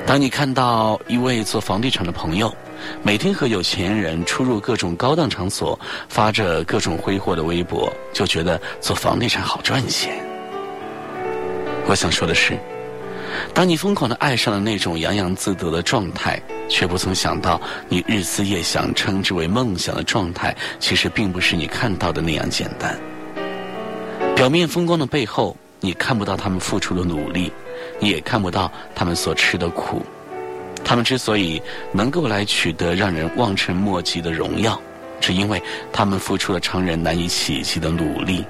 [0.06, 2.54] 当你看到一位做房地产的朋友。
[3.02, 5.78] 每天和有钱人出入各种高档场所，
[6.08, 10.16] 发着各种挥霍的微博，就觉得做房地产好赚钱。
[11.86, 12.58] 我想说的是，
[13.52, 22.98] 当你疯狂的爱上了那种洋洋自得的状态，却不曾想到，你日思夜想称之为梦想的状态，其实并不是你看到的那样简单。
[24.34, 27.52] 表面风光的背后，你看不到他们付出的努力，
[28.00, 30.02] 你也看不到他们所吃的苦。
[30.84, 31.60] 他们之所以
[31.92, 34.78] 能够来取得让人望尘莫及的荣耀，
[35.18, 35.60] 只因为
[35.90, 38.44] 他们付出了常人难以企及的努力。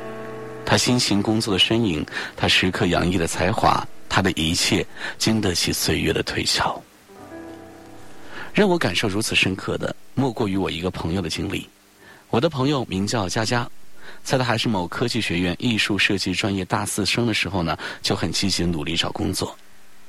[0.66, 2.04] 他辛勤工作的身影，
[2.36, 4.84] 他时刻洋溢的才华，他的一切
[5.16, 6.82] 经得起岁月的推敲。
[8.52, 11.68] 让我感受如此深刻的，莫过于我一个朋友的经历。
[12.30, 13.68] 我的朋友名叫佳佳，
[14.24, 19.56] 在他还是某科技学院艺术设计专业大四生的时候呢，就很积极努力找工作。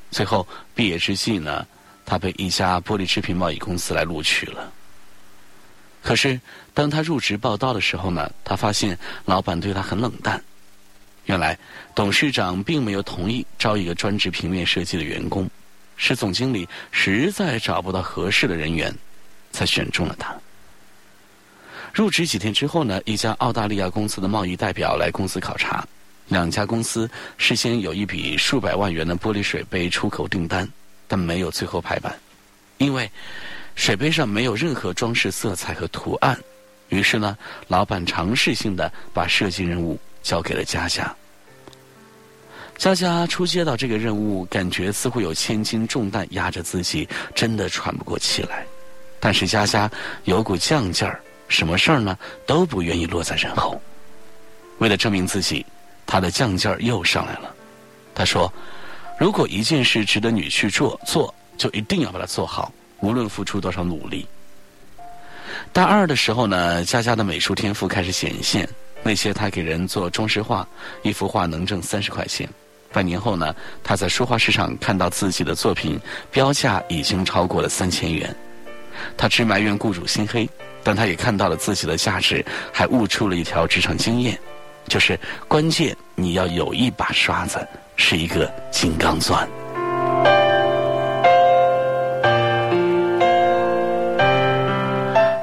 [0.09, 1.63] 最后毕业之际呢。
[2.06, 4.72] 他被一家玻璃制品贸易公司来录取了。
[6.03, 6.39] 可是，
[6.74, 10.41] 当他入职报道的时候呢，他发现老板对他很冷淡。
[11.26, 11.58] 原来，
[11.95, 15.49] 董事长并没有同意招一个专职平面设计的员工，
[15.97, 18.93] 是总经理实在找不到合适的人员，
[19.51, 20.36] 才选中了他。
[21.91, 25.84] 入职几天之后呢，一家澳大利亚公司的贸易代表来公司考察，
[26.28, 30.70] 两家公司事先有一笔数百万元的玻璃水杯出口订单。
[31.08, 32.18] 但没有最后排版，
[32.78, 33.10] 因为
[33.76, 36.38] 水杯上没有任何装饰色彩和图案。
[36.89, 37.38] 于是呢，
[37.68, 41.14] 老板尝试性的把设计任务交给了佳佳。
[42.78, 48.66] 佳佳初接到这个任务，感觉似乎有千斤重担压着自己，真的喘不过气来。
[49.20, 49.89] 但是佳佳
[50.26, 53.82] 有股犟劲儿，什么事儿呢都不愿意落在人后。
[54.80, 55.66] 为了证明自己，
[56.06, 57.53] 他的犟劲儿又上来了。
[58.14, 58.51] 他说。
[59.18, 64.28] 如果一件事值得你去做，做就一定要把它做好，无论付出多少努力。
[65.72, 68.68] 大二的时候呢，佳佳的美术天赋开始显现。
[69.03, 70.68] 那些他给人做装饰画，
[71.03, 72.49] 一幅画能挣三十块钱。
[72.91, 75.99] 半年后呢，他在书画市场看到自己的作品
[76.32, 78.36] 标价已经超过了三千元。
[79.16, 80.49] 他只埋怨雇主心黑，
[80.84, 82.43] 但他也看到了自己的价值，
[82.74, 84.39] 还悟出了一条职场经验，
[84.88, 87.66] 就是关键你要有一把刷子。
[87.95, 89.47] 是一个金刚钻。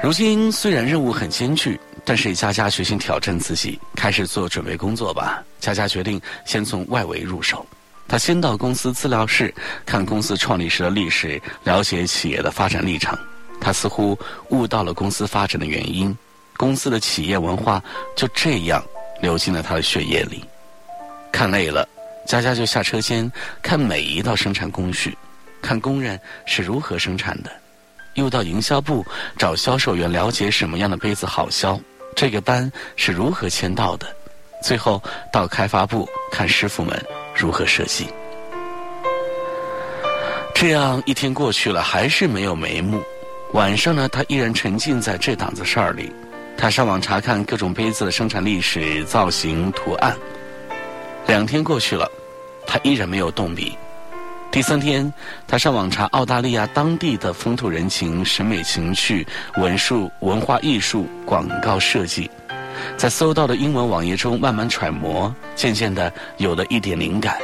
[0.01, 5.41] 如今虽然任务很艰巨，但是佳佳决心挑战自己，开始做准备工作吧。
[5.59, 7.65] 佳佳决定先从外围入手，
[8.05, 9.53] 他先到公司资料室
[9.85, 13.17] 看公司创立时的历史，了解企业的发展历程。
[13.61, 16.15] 他似乎悟到了公司发展的原因，
[16.57, 17.81] 公司的企业文化
[18.13, 18.83] 就这样
[19.21, 20.43] 流进了他的血液里。
[21.31, 21.87] 看累了。
[22.25, 25.17] 佳佳就下车间看每一道生产工序，
[25.61, 27.51] 看工人是如何生产的，
[28.13, 29.05] 又到营销部
[29.37, 31.79] 找销售员了解什么样的杯子好销，
[32.15, 34.07] 这个单是如何签到的，
[34.61, 35.01] 最后
[35.31, 36.97] 到开发部看师傅们
[37.35, 38.07] 如何设计。
[40.55, 43.01] 这样一天过去了，还是没有眉目。
[43.51, 46.11] 晚上呢，他依然沉浸在这档子事儿里。
[46.57, 50.15] 他上网查看各种杯子的生产历史、造型、图案。
[51.27, 52.09] 两天过去了，
[52.67, 53.77] 他依然没有动笔。
[54.51, 55.11] 第三天，
[55.47, 59.25] 他上网查澳大利亚当地的风土人情、审美情趣、
[59.57, 62.29] 文术、文化艺术、广告设计，
[62.95, 67.37] 在搜到的英文网页中慢慢揣摩，渐渐的有了一点灵感。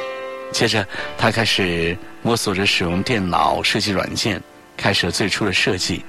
[0.52, 0.86] 接着，
[1.18, 4.40] 他开始摸索着使用电脑设计软件，
[4.76, 6.04] 开始了最初的设计。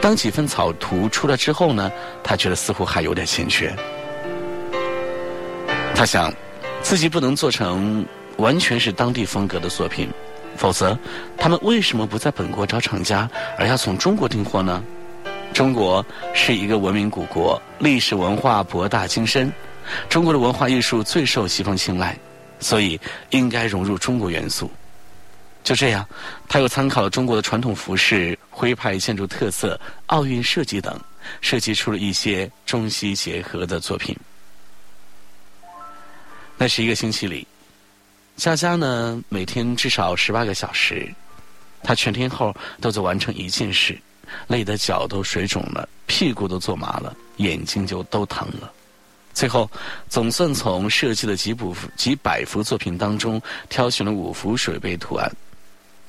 [0.00, 1.90] 当几份草图出来之后呢，
[2.22, 3.74] 他觉得似乎还有点欠缺。
[5.94, 6.32] 他想，
[6.82, 8.06] 自己不能做成。
[8.36, 10.08] 完全是当地风格的作品，
[10.56, 10.98] 否则
[11.36, 13.28] 他们为什么不在本国找厂家，
[13.58, 14.82] 而要从中国订货呢？
[15.52, 16.02] 中国
[16.32, 19.52] 是一个文明古国，历史文化博大精深，
[20.08, 22.18] 中国的文化艺术最受西方青睐，
[22.60, 24.70] 所以应该融入中国元素。
[25.62, 26.08] 就这样，
[26.48, 30.98] 他又参考了中国的传统服饰、徽派建筑特色、奥运设计等，
[31.42, 34.16] 设计出了一些中西结合的作品。
[36.60, 37.46] 那是一个星期里。
[38.36, 41.10] 佳佳呢，每天至少十八个小时，
[41.82, 43.98] 她全天候都在完成一件事，
[44.46, 48.70] 累得脚都水肿了，屁股都坐麻了，眼睛就都疼了。
[49.32, 49.70] 最后，
[50.10, 53.40] 总算从设计的几幅几百幅作品当中
[53.70, 55.32] 挑选了五幅水杯图案，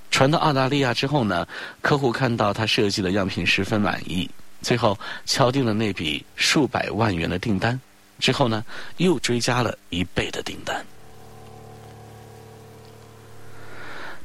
[0.09, 1.47] 传到澳大利亚之后呢，
[1.81, 4.29] 客户看到他设计的样品十分满意，
[4.61, 7.79] 最后敲定了那笔数百万元的订单。
[8.21, 8.63] 之后呢，
[8.97, 10.85] 又追加了一倍的订单。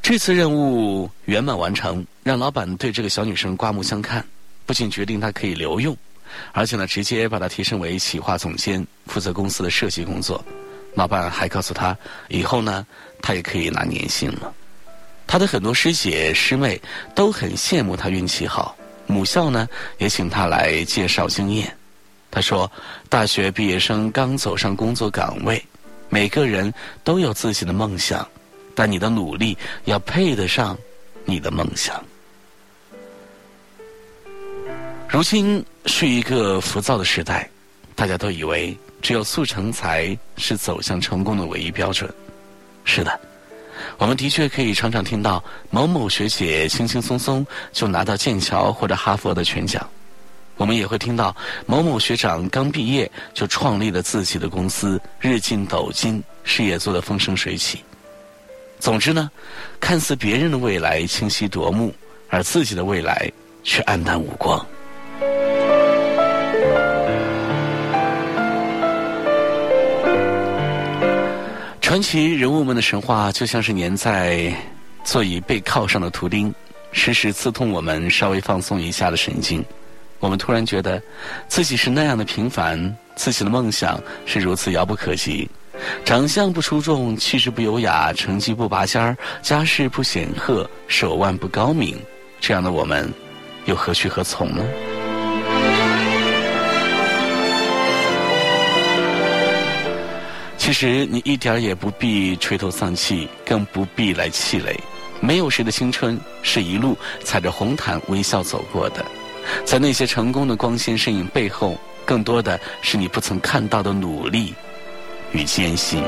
[0.01, 4.25] 这次任务圆满完成，让老板对这个小女生刮目相看，
[4.65, 5.97] 不仅决定她可以留用，
[6.53, 10.45] 而且呢，直接把她提升为企划总监，负责公司的设计工作。
[10.95, 11.97] 老板还告诉她，
[12.29, 12.87] 以后呢，
[13.21, 14.55] 她也可以拿年薪了。
[15.27, 16.81] 她的很多师姐师妹
[17.13, 18.77] 都很羡慕她运气好，
[19.09, 19.69] 母校呢
[19.99, 21.77] 也请她来介绍经验。
[22.37, 22.71] 他说，
[23.09, 25.65] 大学毕业生刚走上工作岗位，
[26.11, 26.71] 每个人
[27.03, 28.29] 都有自己的梦想。
[28.75, 29.57] 但你的努力
[29.87, 30.77] 要配得上
[31.25, 32.05] 你的梦想。
[35.09, 37.49] 如今是一个浮躁的时代，
[37.95, 42.13] 大家都以为只有速成才是走向成功的唯一标准。
[42.85, 43.19] 是的，
[43.97, 49.89] 我们的确可以常常听到某某学姐轻轻松松就拿到剑桥或者哈佛的全奖，
[50.57, 51.37] 我们也会听到
[51.67, 57.85] 某某学长刚毕业就创立了自己的公司，日进斗金，事业做得风生水起。
[58.79, 59.31] 总之呢，
[59.81, 61.95] 看似别人的未来清晰夺目，
[62.29, 63.31] 而自己的未来
[63.63, 64.65] 却黯淡无光。
[71.81, 74.53] 传奇人物们的神话就像是粘在
[75.05, 76.53] 座椅背靠上的图钉，
[76.93, 79.65] 时时刺痛我们稍微放松一下的神经。
[80.19, 81.01] 我们突然觉得
[81.49, 85.49] 自己是那样的平凡，自己的梦想是如此遥不可及。
[86.05, 91.99] 长相不出众，气质不优雅，成绩不拔尖儿，家世不显赫，手腕不高明，
[92.41, 93.13] 这样的我们，
[93.67, 94.65] 又何去何从呢？
[100.57, 104.75] 其实你一点也不必垂头丧气，更不必来气馁。
[105.21, 109.05] 没有谁的青春是一路踩着红毯微笑走过的，
[109.65, 114.55] 在那些成功的光鲜身影背后，更多的是你不曾看到的努力。
[115.33, 116.03] 与艰辛，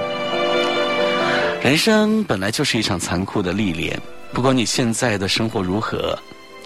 [1.60, 4.00] 人生本来就是一场残酷的历练。
[4.32, 6.16] 不管你现在的生活如何，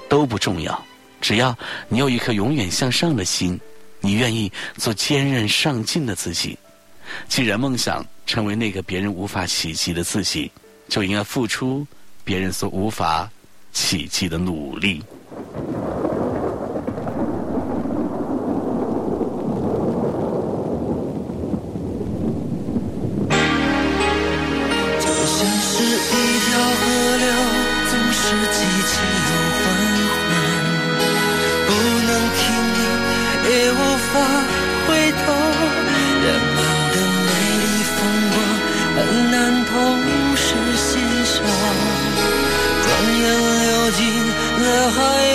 [0.09, 0.81] 都不重要。
[1.21, 1.57] 只要
[1.89, 3.59] 你有一颗永远向上的心，
[4.01, 6.57] 你愿意做坚韧上进的自己。
[7.27, 10.53] 既然梦想成为那个别人无法企及的自己，
[10.89, 11.87] 就应该付出
[12.23, 13.29] 别人所无法
[13.73, 15.03] 企及的努力。
[44.83, 45.32] 大海。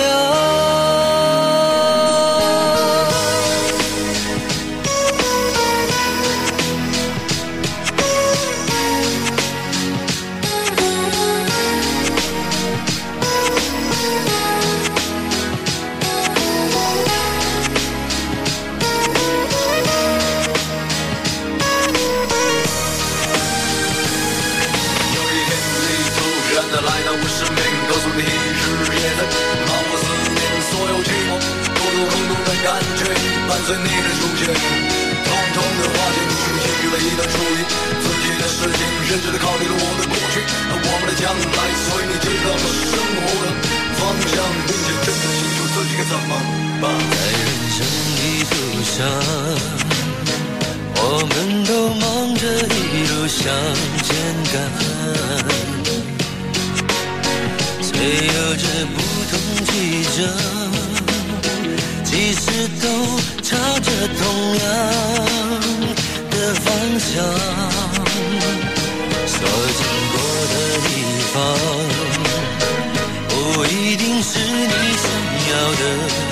[32.82, 33.10] 的海。
[33.68, 37.60] 随你的出现，统统的化解，你写给了一段属于
[38.00, 43.46] 自己的事情，认真的考虑了我的过去和我们的将来，所以你知道了生活的
[43.92, 46.32] 方向，并且真的清楚自己该怎么
[46.80, 46.88] 办。
[47.12, 47.78] 在人生
[48.16, 48.18] 的
[48.48, 48.56] 路
[48.88, 48.96] 上，
[50.96, 52.02] 我们都忙
[52.36, 53.44] 着一路向
[54.02, 54.08] 前
[54.50, 54.56] 赶，
[57.82, 57.90] 虽
[58.24, 58.64] 有着
[58.96, 58.96] 不
[59.28, 59.32] 同
[59.66, 59.68] 曲
[60.16, 60.57] 折。
[62.10, 62.86] 其实都
[63.42, 63.88] 朝着
[64.18, 64.22] 同
[64.56, 64.66] 样
[66.30, 66.66] 的方
[66.98, 67.10] 向，
[69.26, 69.36] 所
[69.76, 69.80] 经
[70.12, 70.16] 过
[70.48, 70.54] 的
[70.86, 70.88] 地
[71.32, 71.34] 方
[73.28, 73.30] 不
[73.66, 75.06] 一定是你想
[75.50, 75.82] 要的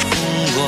[0.01, 0.11] 风
[0.55, 0.59] 光，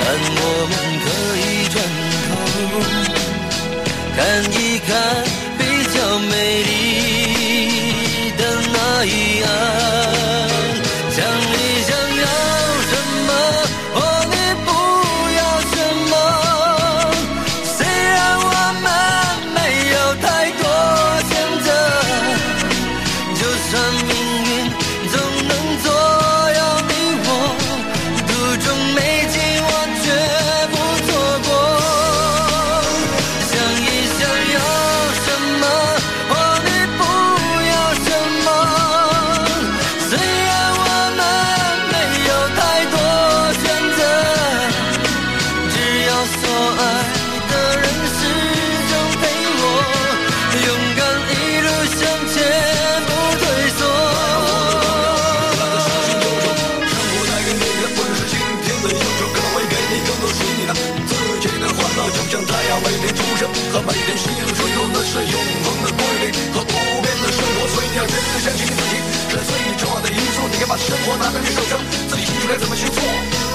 [0.00, 0.02] 但
[0.38, 0.72] 我们
[1.04, 1.06] 可
[1.36, 1.76] 以转
[2.28, 2.30] 头
[4.16, 4.18] 看
[4.52, 4.56] 一
[4.86, 4.88] 看
[5.58, 5.60] 比
[5.92, 5.94] 较
[6.30, 6.70] 美丽
[8.38, 8.40] 的
[8.72, 9.08] 那一
[9.42, 9.81] 岸。
[63.72, 67.66] 和每天习以为常，用的是永恒的规律和不变的生活。
[67.72, 69.00] 所以你要真的相信自己，
[69.32, 69.50] 这最
[69.80, 73.00] 重要的因素，你要把生活拿在你手上，自己心里该怎么去做，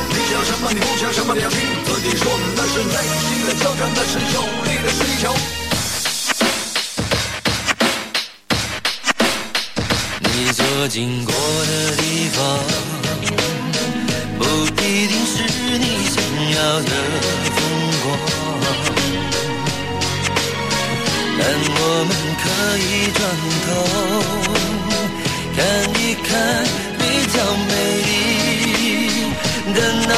[0.10, 5.30] 你想要什么，你不想什么，你要听自己说，那是内心的挑战，那是有力的追求。
[10.34, 12.42] 你所经过的地方，
[14.40, 15.46] 不一定是
[15.78, 16.18] 你想
[16.56, 17.47] 要的。
[21.50, 21.60] 但我
[22.04, 22.12] 们
[22.44, 22.46] 可
[22.78, 23.20] 以转
[23.64, 23.68] 头
[25.56, 25.58] 看
[25.96, 26.30] 一看，
[27.00, 27.02] 比
[27.34, 27.36] 较
[27.70, 27.72] 美
[28.04, 28.10] 丽
[29.74, 29.78] 的
[30.10, 30.12] 那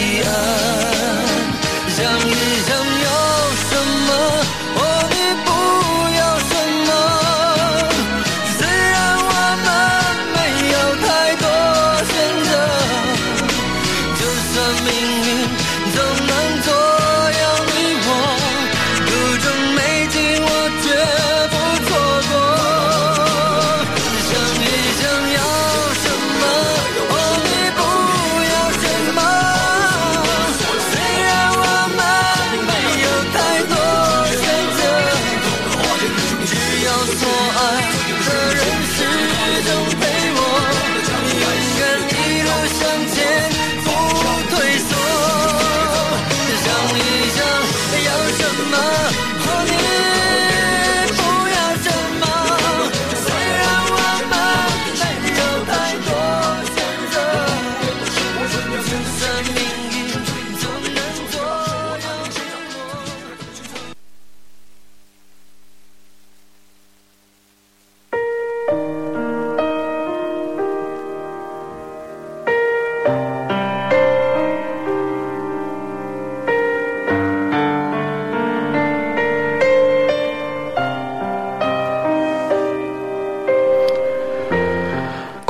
[0.00, 0.95] 一岸。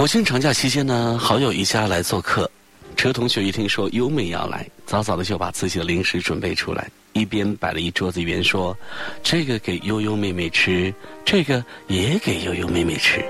[0.07, 2.49] 国庆长假期间呢，好友一家来做客。
[2.97, 8.73] 车同学一听说优美要来，早早的就把自己的零食准备出来，一边摆了一桌子，一边说
[9.21, 10.95] ：“这个给悠悠妹妹吃，
[11.25, 13.21] 这个也给悠悠妹妹吃。”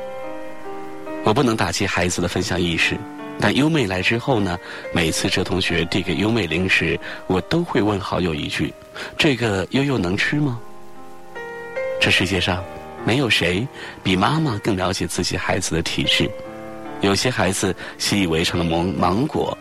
[1.24, 2.94] 我不能打击孩子的分享意识，
[3.40, 4.58] 但优美来之后呢，
[4.92, 8.70] 每次车同学递给优美零食，我都会问好友一句
[9.16, 10.60] ：“这个悠悠能吃吗？”
[11.98, 12.62] 这世界上
[13.02, 13.66] 没有谁
[14.02, 16.30] 比妈妈更了解自己孩子的体质。
[17.00, 19.56] 有些孩子习以为常的芒芒果，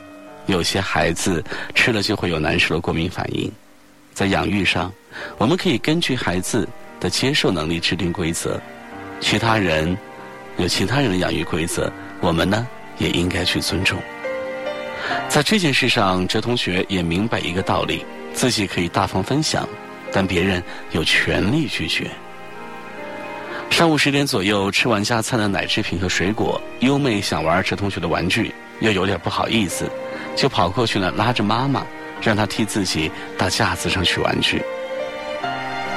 [0.46, 3.52] 有些孩子吃了就会有难受的过敏反应。
[4.14, 4.92] 在养育上，
[5.38, 6.68] 我们可以根据孩子
[7.00, 8.60] 的接受能力制定规则。
[9.20, 9.98] 其他人
[10.58, 12.66] 有其他人的养育规则，我们呢
[12.98, 13.98] 也应该去尊重。
[15.28, 19.68] 在这件事上，哲同学也明白一个道理：自己可以大方分享，
[20.12, 22.10] 但别人有权利拒绝。
[23.70, 29.90] 上午十点左右，吃完加餐的奶制品和水果，优妹想玩这同学的玩具，又有点不好意思，
[30.36, 31.86] 就跑过去呢，拉着妈妈，
[32.22, 34.62] 让她替自己到架子上取玩具。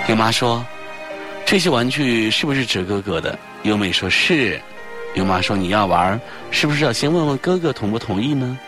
[0.08, 0.64] 优妈说
[1.46, 4.60] ：“这些玩具是不是哲哥哥的？”优妹说是。
[5.14, 8.58] 优妈说：“你要玩，是不是要先问问哥哥同不同意呢？”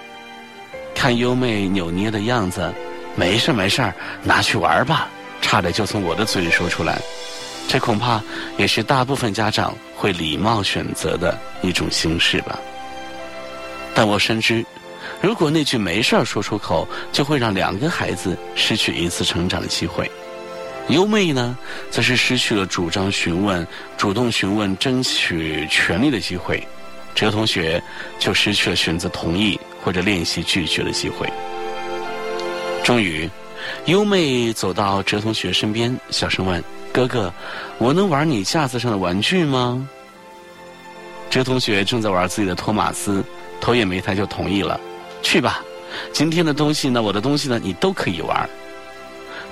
[0.94, 2.72] 看优妹扭捏的样子，
[3.16, 3.92] 没事没事
[4.22, 5.08] 拿去玩吧。
[5.40, 7.00] 差点就从我的嘴里说出来，
[7.68, 8.20] 这恐怕
[8.58, 12.58] 也是大部分家长会礼貌选择的一种形式吧。
[13.94, 14.64] 但我深知，
[15.20, 20.10] 如果那句没事儿说出口，就会让两个孩子失去一次成长的机会。
[20.88, 21.56] 优妹呢，
[21.90, 23.64] 则是失去了主张询问、
[23.96, 26.56] 主动询问、争取权利的机会；
[27.14, 27.80] 哲同学
[28.18, 31.28] 就失去了选择同意或者练习拒绝的机会。
[32.82, 33.30] 终于，
[33.84, 36.60] 优妹走到哲同学身边，小声问
[36.92, 37.32] ：“哥哥，
[37.78, 39.88] 我能玩你架子上的玩具吗？”
[41.30, 43.24] 哲同学正在玩自己的托马斯，
[43.60, 44.80] 头也没抬就同意了
[45.22, 45.62] ：“去吧，
[46.12, 48.48] 今天的东西呢，我的东西呢，你都可以玩。”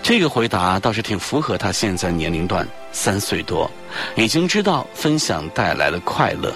[0.02, 3.70] 这个回答倒是挺符合他现在年龄段，三岁多，
[4.16, 6.52] 已经知道分享带来的快乐。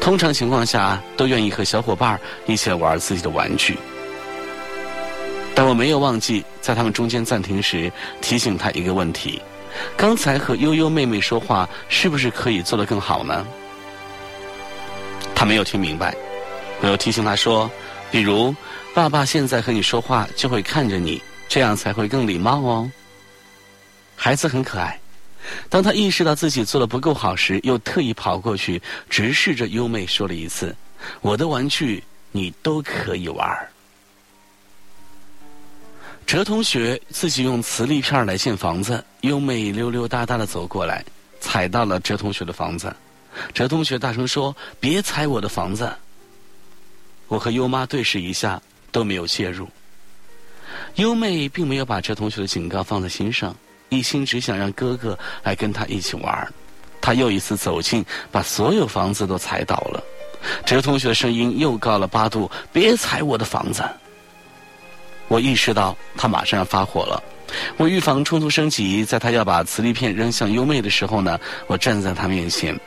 [0.00, 3.76] 通常情况下，都愿意和小伙伴一起来玩自己的玩具。
[5.54, 9.40] 但我没有忘记在他们中间暂停时提醒他一个问题：
[9.96, 13.46] 刚才和悠悠妹妹说话，是不是可以做得更好呢？
[15.34, 16.14] 他没有听明白，
[16.80, 17.70] 我又提醒他说：
[18.10, 18.54] 比如，
[18.94, 21.20] 爸爸现在和你说话就会看着你。
[21.46, 22.90] 这样才会更礼貌哦。
[24.16, 24.98] 孩子很可爱，
[25.68, 30.74] 当他意识到自己做的不够好时，又特意跑过去，直视着优妹说了一次
[31.20, 32.02] ：“我的玩具
[32.32, 33.46] 你都可以玩。”
[36.26, 41.04] 哲同学自己用磁力片来建房子，优妹溜溜达达的走过来，
[41.40, 42.94] 踩到了哲同学的房子。
[43.52, 45.92] 哲同学大声说：“别踩我的房子！”
[47.28, 48.60] 我和优妈对视一下，
[48.90, 49.68] 都没有介入。
[50.96, 53.54] 优妹并没有把哲同学的警告放在心上，
[53.88, 56.52] 一心只想让哥哥来跟他一起玩。
[57.00, 60.02] 他又一次走近，把所有房子都踩倒了。
[60.64, 63.82] 哲同学的声音又高了八度：“别踩我的房子！”
[65.28, 67.22] 我意识到他马上要发火了。
[67.76, 72.78] 我预防冲突升级，在他要把磁力片扔向优妹的时候呢，我站在他面前：“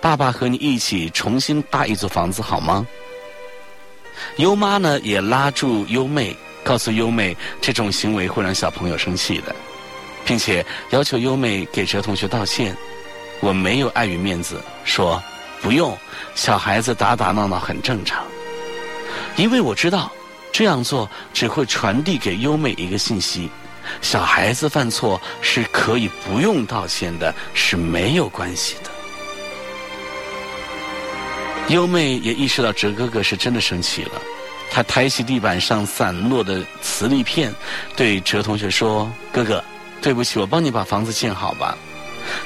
[0.00, 2.86] 爸爸和你一起重新搭一座房子好吗？”
[4.38, 6.36] 优妈呢，也拉住优妹。
[6.64, 9.54] 告诉优妹，这种行为会让小朋友生气的，
[10.24, 12.76] 并且要求优妹给哲同学道歉。
[13.38, 15.22] 我没有碍于面子，说
[15.62, 15.96] 不用，
[16.34, 18.24] 小孩子打打闹闹很正常。
[19.36, 20.10] 因为我知道
[20.56, 23.50] 这样做只会传递给优妹一个信息：
[24.00, 28.90] 小孩子犯错是可以不用道歉的，是没有关系的。
[31.68, 34.12] 优妹也意识到哲哥哥是真的生气了。
[34.70, 37.54] 他抬起地板上散落的磁力片，
[37.94, 39.62] 对哲同学说：“哥哥，
[40.00, 41.76] 对不起，我帮你把房子建好吧。”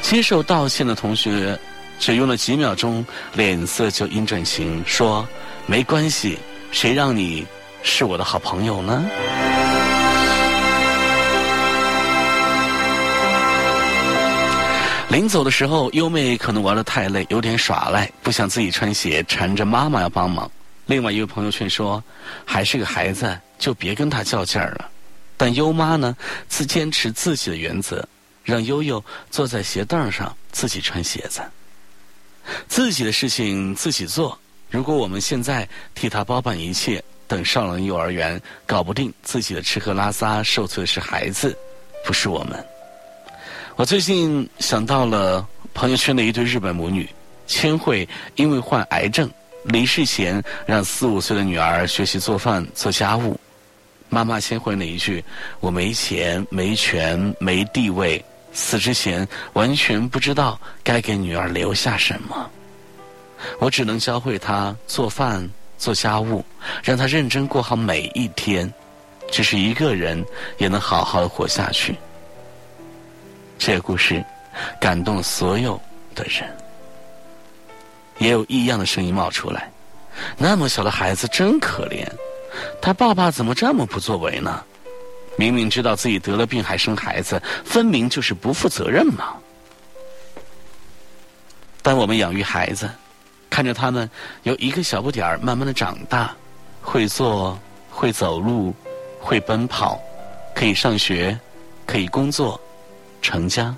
[0.03, 1.57] 接受道歉的同学
[2.01, 5.25] 只用了几秒钟，脸色就阴转晴，说
[5.65, 6.37] ：“没关系，
[6.73, 7.47] 谁让你
[7.83, 9.05] 是我的好朋友呢？”
[15.11, 20.49] 临走的时候，优妹可能玩的太累，有点耍赖，不想自己穿鞋，缠着妈妈要帮忙。
[20.87, 22.03] 另外一位朋友劝说，
[22.45, 24.89] 还是个孩子，就别跟他较劲儿了。
[25.37, 26.17] 但优妈呢，
[26.49, 28.07] 自坚持自己的原则，
[28.45, 31.41] 让悠悠坐在鞋凳上自己穿鞋子，
[32.69, 34.39] 自己的事情自己做。
[34.71, 41.57] 如果我们现在替他包办一切，等上了幼儿园搞不定自己的吃喝拉撒，受罪的是孩子，
[42.05, 42.67] 不是我们。
[43.77, 47.09] 我最近想到了朋友圈的一对日本母女，
[47.47, 49.31] 千惠因为患癌症。
[49.67, 53.39] 离世前，让四五岁的女儿学习做饭、做家务。
[54.09, 55.23] 妈妈先回了一句
[55.61, 62.51] ：“我没钱、没权、没地位，死之前完全不知道该给女儿留下什么。”
[63.61, 65.49] 我只能教会她做饭、
[65.81, 66.45] 做家务，
[66.85, 68.73] 让他认真过好每一天，
[69.33, 70.23] 只是一个人
[70.59, 71.97] 也能好好的活下去。
[73.59, 74.23] 这个故事
[74.79, 75.81] 感动了所有
[76.15, 76.49] 的人。
[78.19, 79.71] 也有异样的声音冒出来，
[80.37, 82.07] 那么小的孩子真可怜，
[82.83, 84.63] 他爸爸怎么这么不作为呢？
[85.39, 89.33] 明明知道自己得了病还生孩子，分明就是不负责任嘛。
[91.81, 92.91] 当我们养育孩子，
[93.51, 94.09] 看着他们
[94.45, 96.35] 由一个小不点儿慢慢的长大，
[96.81, 97.59] 会坐，
[97.91, 98.73] 会走路，
[99.21, 100.01] 会奔跑，
[100.55, 101.39] 可以上学，
[101.85, 102.59] 可以工作，
[103.21, 103.75] 成家，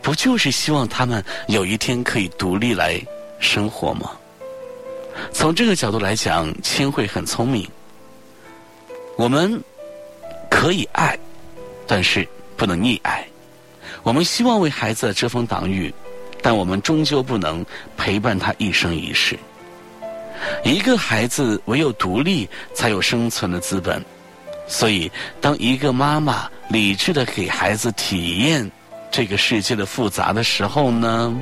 [0.00, 2.98] 不就是希望他们有一天可以独立来？
[3.40, 4.10] 生活吗？
[5.32, 7.68] 从这个角度来讲，千惠很聪明。
[9.16, 9.60] 我们
[10.50, 11.16] 可以爱，
[11.86, 12.26] 但是
[12.56, 13.24] 不能溺爱。
[14.02, 15.94] 我们希望为孩子遮风挡雨，
[16.42, 17.64] 但我们终究不能
[17.96, 19.38] 陪伴他一生一世。
[20.64, 24.04] 一个孩子唯有独立，才有生存的资本。
[24.66, 25.10] 所以，
[25.40, 28.70] 当一个妈妈理智的给孩子体验
[29.10, 31.36] 这个世界的复杂的时候呢？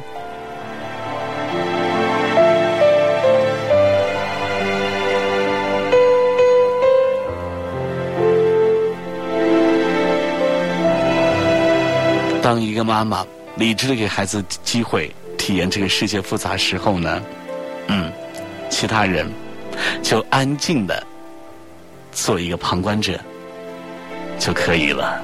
[12.42, 13.26] 当一个妈妈
[13.56, 17.22] 理智的给孩子机会体验这个世界复杂时候呢，
[17.88, 18.12] 嗯，
[18.70, 19.30] 其他人
[20.02, 21.02] 就安静的
[22.12, 23.18] 做一个旁观者
[24.38, 25.22] 就可以了。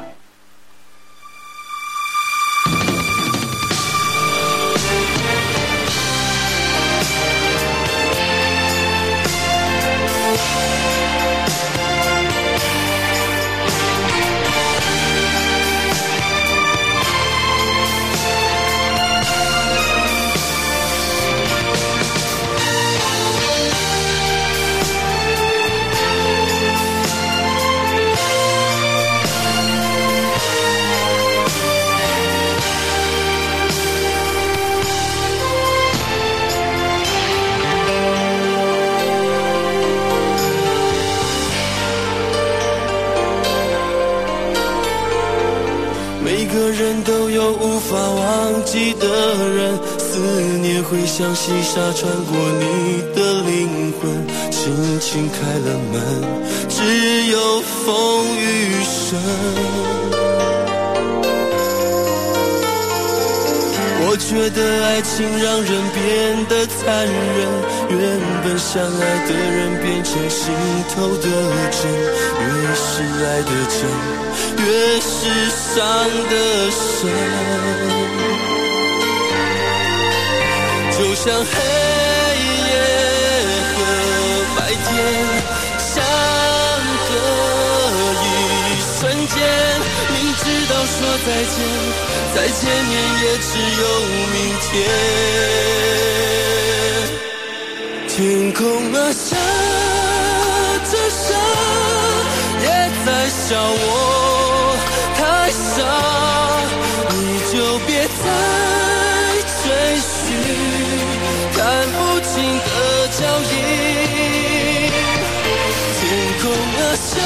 [51.33, 54.03] 像细沙穿过你的灵魂，
[54.51, 55.95] 轻轻开了门，
[56.68, 56.76] 只
[57.28, 58.45] 有风雨
[58.85, 59.18] 声。
[64.05, 67.16] 我觉得爱情让人变得残忍，
[67.89, 67.99] 原
[68.45, 70.53] 本相爱的人变成心
[70.95, 71.24] 头的
[71.70, 71.80] 针，
[72.45, 72.93] 越是
[73.24, 73.80] 爱的真，
[74.66, 75.09] 越是
[75.49, 75.80] 伤
[76.28, 77.01] 的深。
[81.25, 81.39] 像黑
[82.66, 82.70] 夜
[83.70, 83.79] 和
[84.57, 84.83] 白天
[85.79, 85.95] 相
[87.07, 87.11] 隔
[88.25, 88.27] 一
[88.99, 88.99] 瞬
[89.29, 89.35] 间，
[90.11, 90.93] 明知道说
[91.25, 91.57] 再见，
[92.35, 92.93] 再见面
[93.23, 93.47] 也只
[93.83, 93.85] 有
[94.33, 94.70] 明天。
[98.09, 98.61] 天空
[98.93, 99.23] 啊，下
[100.91, 101.23] 着沙，
[102.62, 102.66] 也
[103.07, 103.81] 在笑我
[117.18, 117.22] 啊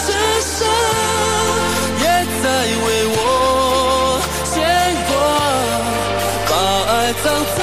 [0.00, 0.08] 下着
[0.40, 0.50] 沙，
[1.98, 2.04] 也
[2.42, 2.44] 在
[2.84, 3.18] 为我
[4.44, 4.54] 牵
[5.08, 5.10] 挂，
[6.48, 6.52] 把
[6.92, 7.24] 爱藏
[7.56, 7.60] 在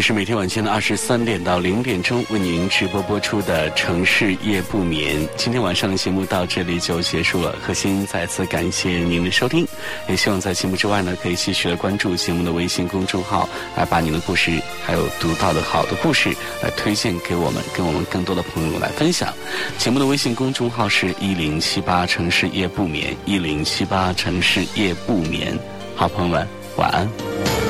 [0.00, 5.28] 里是每天晚间的二十三点到零点钟为您直播播出的城市夜不眠。
[5.36, 9.68] 今天晚上的节目到这里就结束了，何欣再次感谢您的收听，
[10.08, 13.46] 也希望在节目之外呢，可以继续的关注节目的微信公众号，
[13.76, 14.50] 来把您的故事
[14.82, 16.30] 还有读到的好的故事
[16.62, 19.30] 来推荐给我们，跟我们更多的朋友来分享。
[19.76, 25.58] 节目的微信公众号是一零七八城市夜不眠，一零七八城市夜不眠。
[25.94, 26.48] 好朋友们，
[26.78, 27.69] 晚安。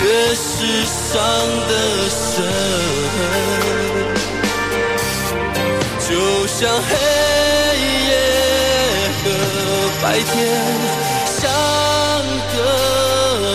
[0.00, 1.14] 越是伤
[1.68, 1.72] 得
[2.08, 2.34] 深，
[6.08, 6.10] 就
[6.46, 6.90] 像黑
[8.08, 8.10] 夜
[9.18, 9.24] 和
[10.02, 10.32] 白天
[11.26, 11.36] 相
[12.54, 12.56] 隔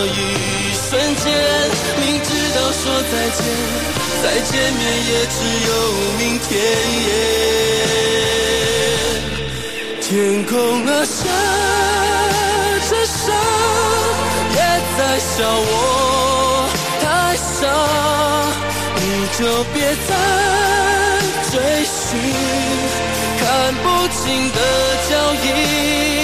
[0.06, 0.08] 一
[0.74, 1.24] 瞬间，
[2.00, 3.38] 明知道说再见，
[4.22, 5.36] 再见面也只
[5.66, 5.70] 有
[6.18, 6.50] 明天。
[10.00, 10.08] 天
[10.44, 10.52] 空
[10.86, 11.18] 啊，下
[12.90, 13.14] 着沙。
[14.96, 15.72] 在笑我
[18.96, 20.10] 你就别再
[21.50, 22.18] 追寻
[23.38, 24.58] 看不清的
[25.08, 26.23] 脚印。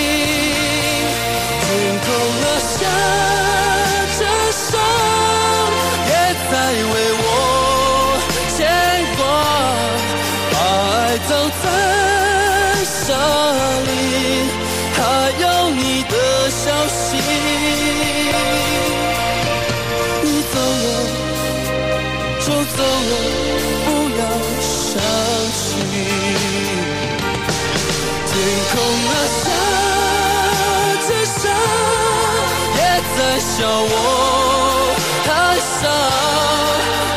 [33.61, 34.97] 笑我
[35.27, 35.29] 太
[35.61, 35.81] 傻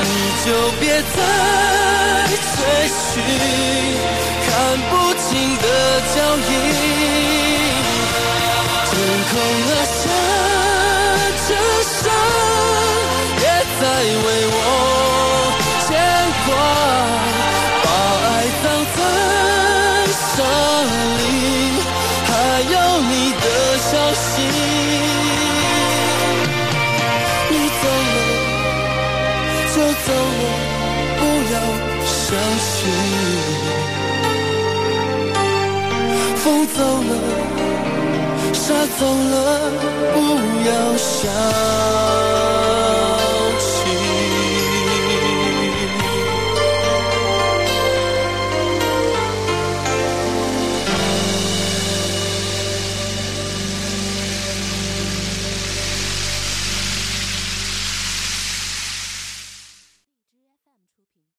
[0.04, 0.12] 你
[0.44, 1.18] 就别再
[2.52, 2.56] 追
[2.90, 3.02] 寻
[4.46, 4.52] 看
[4.90, 5.24] 不清
[5.58, 5.66] 的
[6.14, 6.16] 脚
[6.50, 6.73] 印。
[41.24, 42.03] 想。